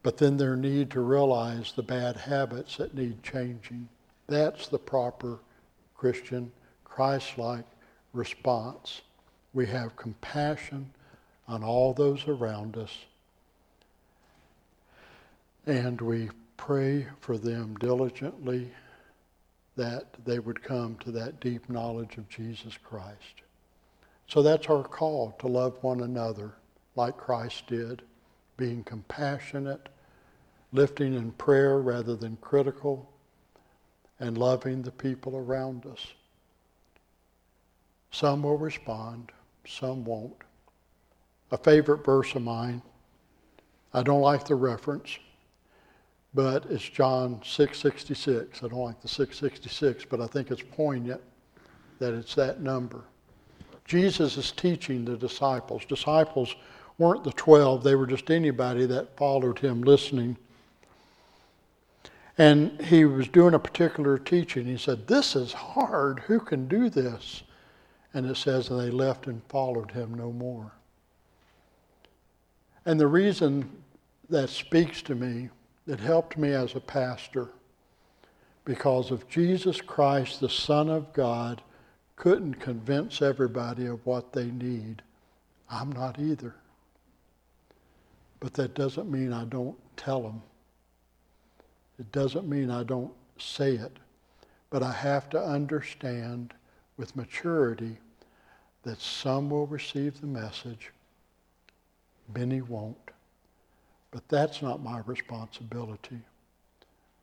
but 0.03 0.17
then 0.17 0.37
their 0.37 0.57
need 0.57 0.91
to 0.93 1.01
realize 1.01 1.73
the 1.73 1.83
bad 1.83 2.17
habits 2.17 2.77
that 2.77 2.95
need 2.95 3.23
changing. 3.23 3.89
That's 4.29 4.69
the 4.69 4.79
proper 4.79 5.41
Christian, 5.97 6.53
Christ 6.85 7.39
like 7.39 7.65
response. 8.13 9.03
We 9.53 9.67
have 9.67 9.97
compassion 9.97 10.91
on 11.49 11.63
all 11.63 11.93
those 11.93 12.27
around 12.27 12.77
us, 12.77 12.91
and 15.67 16.01
we 16.01 16.31
pray 16.57 17.07
for 17.21 17.37
them 17.37 17.75
diligently 17.77 18.71
that 19.77 20.07
they 20.25 20.39
would 20.39 20.63
come 20.63 20.97
to 20.97 21.11
that 21.13 21.41
deep 21.41 21.69
knowledge 21.69 22.17
of 22.17 22.29
Jesus 22.29 22.79
Christ. 22.83 23.43
So 24.29 24.43
that's 24.43 24.69
our 24.69 24.83
call 24.83 25.33
to 25.41 25.47
love 25.47 25.77
one 25.83 26.01
another 26.01 26.55
like 26.95 27.17
Christ 27.17 27.67
did, 27.67 28.03
being 28.57 28.83
compassionate, 28.85 29.89
lifting 30.73 31.15
in 31.15 31.33
prayer 31.33 31.79
rather 31.79 32.17
than 32.17 32.37
critical, 32.41 33.11
and 34.19 34.39
loving 34.39 34.83
the 34.83 34.91
people 34.91 35.37
around 35.37 35.85
us. 35.85 36.15
Some 38.11 38.43
will 38.43 38.57
respond, 38.57 39.31
some 39.69 40.05
won't. 40.05 40.43
A 41.51 41.59
favorite 41.59 42.05
verse 42.05 42.35
of 42.35 42.43
mine, 42.43 42.81
I 43.93 44.03
don't 44.03 44.23
like 44.23 44.47
the 44.47 44.55
reference, 44.55 45.19
but 46.37 46.67
it's 46.71 46.89
John 46.89 47.41
666. 47.45 48.63
I 48.63 48.69
don't 48.69 48.79
like 48.79 49.01
the 49.01 49.09
666, 49.09 50.05
but 50.05 50.21
I 50.21 50.29
think 50.29 50.53
it's 50.53 50.63
poignant 50.63 51.21
that 51.99 52.15
it's 52.15 52.37
that 52.37 52.61
number. 52.61 53.03
Jesus 53.85 54.37
is 54.37 54.53
teaching 54.53 55.05
the 55.05 55.17
disciples. 55.17 55.85
Disciples 55.85 56.55
weren't 56.99 57.25
the 57.25 57.33
12, 57.33 57.83
they 57.83 57.97
were 57.97 58.07
just 58.07 58.31
anybody 58.31 58.87
that 58.87 59.17
followed 59.17 59.59
him 59.59 59.83
listening 59.83 60.37
and 62.39 62.81
he 62.83 63.05
was 63.05 63.29
doing 63.29 63.55
a 63.55 63.59
particular 63.59 64.19
teaching. 64.19 64.67
He 64.67 64.77
said, 64.77 65.07
This 65.07 65.37
is 65.37 65.53
hard. 65.53 66.21
Who 66.21 66.39
can 66.39 66.69
do 66.69 66.91
this? 66.91 67.43
And 68.13 68.27
it 68.27 68.37
says, 68.37 68.69
And 68.69 68.79
they 68.79 68.91
left 68.91 69.27
and 69.27 69.43
followed 69.49 69.91
him 69.91 70.15
no 70.15 70.33
more. 70.33 70.73
And 72.85 73.01
the 73.01 73.07
reason 73.07 73.71
that 74.29 74.51
speaks 74.51 75.01
to 75.03 75.15
me, 75.15 75.49
that 75.87 76.01
helped 76.01 76.37
me 76.37 76.53
as 76.53 76.75
a 76.75 76.81
pastor, 76.81 77.49
because 78.65 79.11
if 79.11 79.29
Jesus 79.29 79.81
Christ, 79.81 80.41
the 80.41 80.49
Son 80.49 80.89
of 80.89 81.13
God, 81.13 81.63
couldn't 82.17 82.55
convince 82.55 83.23
everybody 83.23 83.87
of 83.87 84.05
what 84.05 84.33
they 84.33 84.47
need. 84.47 85.03
I'm 85.71 85.93
not 85.93 86.19
either. 86.19 86.55
But 88.41 88.55
that 88.55 88.75
doesn't 88.75 89.11
mean 89.11 89.33
I 89.33 89.45
don't 89.45 89.77
tell 89.97 90.23
them. 90.23 90.43
It 91.99 92.11
doesn't 92.13 92.49
mean 92.49 92.71
I 92.71 92.83
don't 92.83 93.13
say 93.39 93.73
it, 93.73 93.99
but 94.71 94.83
I 94.83 94.93
have 94.93 95.31
to 95.31 95.43
understand 95.43 96.53
with 96.97 97.17
maturity 97.17 97.99
that 98.83 99.01
some 99.01 99.51
will 99.51 99.67
receive 99.67 100.21
the 100.21 100.27
message, 100.27 100.93
many 102.35 102.61
won't. 102.61 102.97
But 104.11 104.29
that's 104.29 104.63
not 104.63 104.83
my 104.83 105.01
responsibility. 105.07 106.21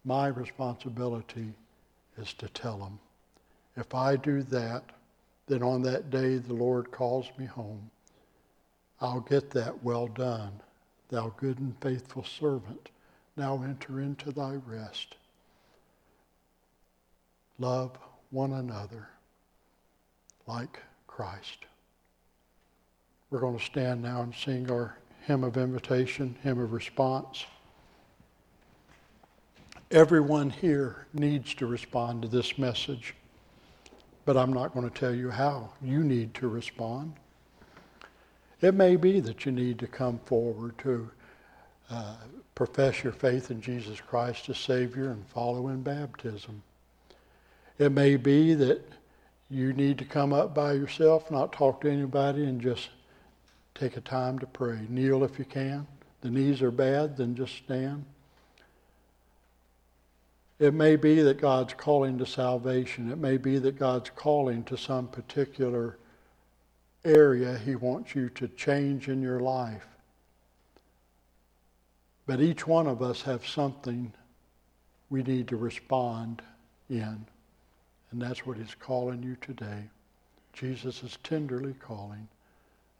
My 0.05 0.27
responsibility 0.27 1.53
is 2.17 2.33
to 2.33 2.49
tell 2.49 2.77
them. 2.77 2.99
If 3.75 3.95
I 3.95 4.15
do 4.15 4.43
that, 4.43 4.83
then 5.47 5.63
on 5.63 5.81
that 5.83 6.09
day 6.09 6.37
the 6.37 6.53
Lord 6.53 6.91
calls 6.91 7.29
me 7.37 7.45
home. 7.45 7.89
I'll 9.01 9.21
get 9.21 9.49
that 9.51 9.83
well 9.83 10.07
done, 10.07 10.61
thou 11.09 11.33
good 11.37 11.59
and 11.59 11.75
faithful 11.81 12.23
servant. 12.23 12.89
Now 13.35 13.63
enter 13.63 13.99
into 13.99 14.31
thy 14.31 14.59
rest. 14.65 15.15
Love 17.57 17.97
one 18.29 18.53
another 18.53 19.07
like 20.47 20.79
Christ. 21.07 21.65
We're 23.29 23.39
going 23.39 23.57
to 23.57 23.63
stand 23.63 24.01
now 24.01 24.21
and 24.21 24.33
sing 24.33 24.69
our 24.69 24.97
hymn 25.25 25.43
of 25.43 25.57
invitation, 25.57 26.36
hymn 26.43 26.59
of 26.59 26.73
response. 26.73 27.45
Everyone 29.91 30.49
here 30.49 31.07
needs 31.13 31.53
to 31.55 31.65
respond 31.67 32.21
to 32.23 32.27
this 32.27 32.57
message, 32.57 33.15
but 34.25 34.36
I'm 34.36 34.51
not 34.51 34.73
going 34.73 34.89
to 34.89 34.99
tell 34.99 35.13
you 35.13 35.29
how 35.29 35.69
you 35.81 36.03
need 36.03 36.33
to 36.36 36.47
respond. 36.47 37.13
It 38.62 38.73
may 38.73 38.95
be 38.95 39.19
that 39.19 39.45
you 39.45 39.51
need 39.51 39.79
to 39.79 39.88
come 39.88 40.19
forward 40.25 40.77
to 40.79 41.09
uh, 41.89 42.15
profess 42.55 43.03
your 43.03 43.13
faith 43.13 43.51
in 43.51 43.62
Jesus 43.62 43.99
Christ 44.01 44.49
as 44.49 44.57
Savior 44.57 45.12
and 45.12 45.27
follow 45.27 45.67
in 45.67 45.83
baptism. 45.83 46.63
It 47.77 47.91
may 47.91 48.15
be 48.15 48.53
that 48.55 48.81
you 49.49 49.73
need 49.73 49.97
to 49.99 50.05
come 50.05 50.33
up 50.33 50.55
by 50.55 50.73
yourself, 50.73 51.29
not 51.29 51.53
talk 51.53 51.81
to 51.81 51.91
anybody, 51.91 52.45
and 52.45 52.62
just 52.62 52.89
take 53.75 53.97
a 53.97 54.01
time 54.01 54.39
to 54.39 54.47
pray. 54.47 54.79
Kneel 54.89 55.23
if 55.23 55.39
you 55.39 55.45
can. 55.45 55.88
The 56.21 56.29
knees 56.29 56.62
are 56.62 56.71
bad, 56.71 57.17
then 57.17 57.36
just 57.36 57.55
stand. 57.55 58.05
It 60.59 60.73
may 60.73 60.95
be 60.95 61.21
that 61.21 61.41
God's 61.41 61.73
calling 61.73 62.17
to 62.19 62.25
salvation. 62.25 63.12
It 63.12 63.17
may 63.17 63.38
be 63.38 63.59
that 63.59 63.77
God's 63.77 64.12
calling 64.12 64.63
to 64.65 64.77
some 64.77 65.07
particular 65.07 65.97
area 67.03 67.57
He 67.57 67.75
wants 67.75 68.15
you 68.15 68.29
to 68.29 68.47
change 68.47 69.09
in 69.09 69.21
your 69.21 69.39
life. 69.39 69.86
But 72.25 72.39
each 72.39 72.65
one 72.65 72.88
of 72.88 73.01
us 73.01 73.23
have 73.23 73.45
something 73.45 74.13
we 75.09 75.23
need 75.23 75.47
to 75.49 75.57
respond 75.57 76.41
in. 76.89 77.25
And 78.12 78.21
that's 78.21 78.45
what 78.45 78.57
He's 78.57 78.75
calling 78.75 79.21
you 79.21 79.36
today. 79.41 79.89
Jesus 80.53 81.03
is 81.03 81.17
tenderly 81.23 81.73
calling. 81.73 82.27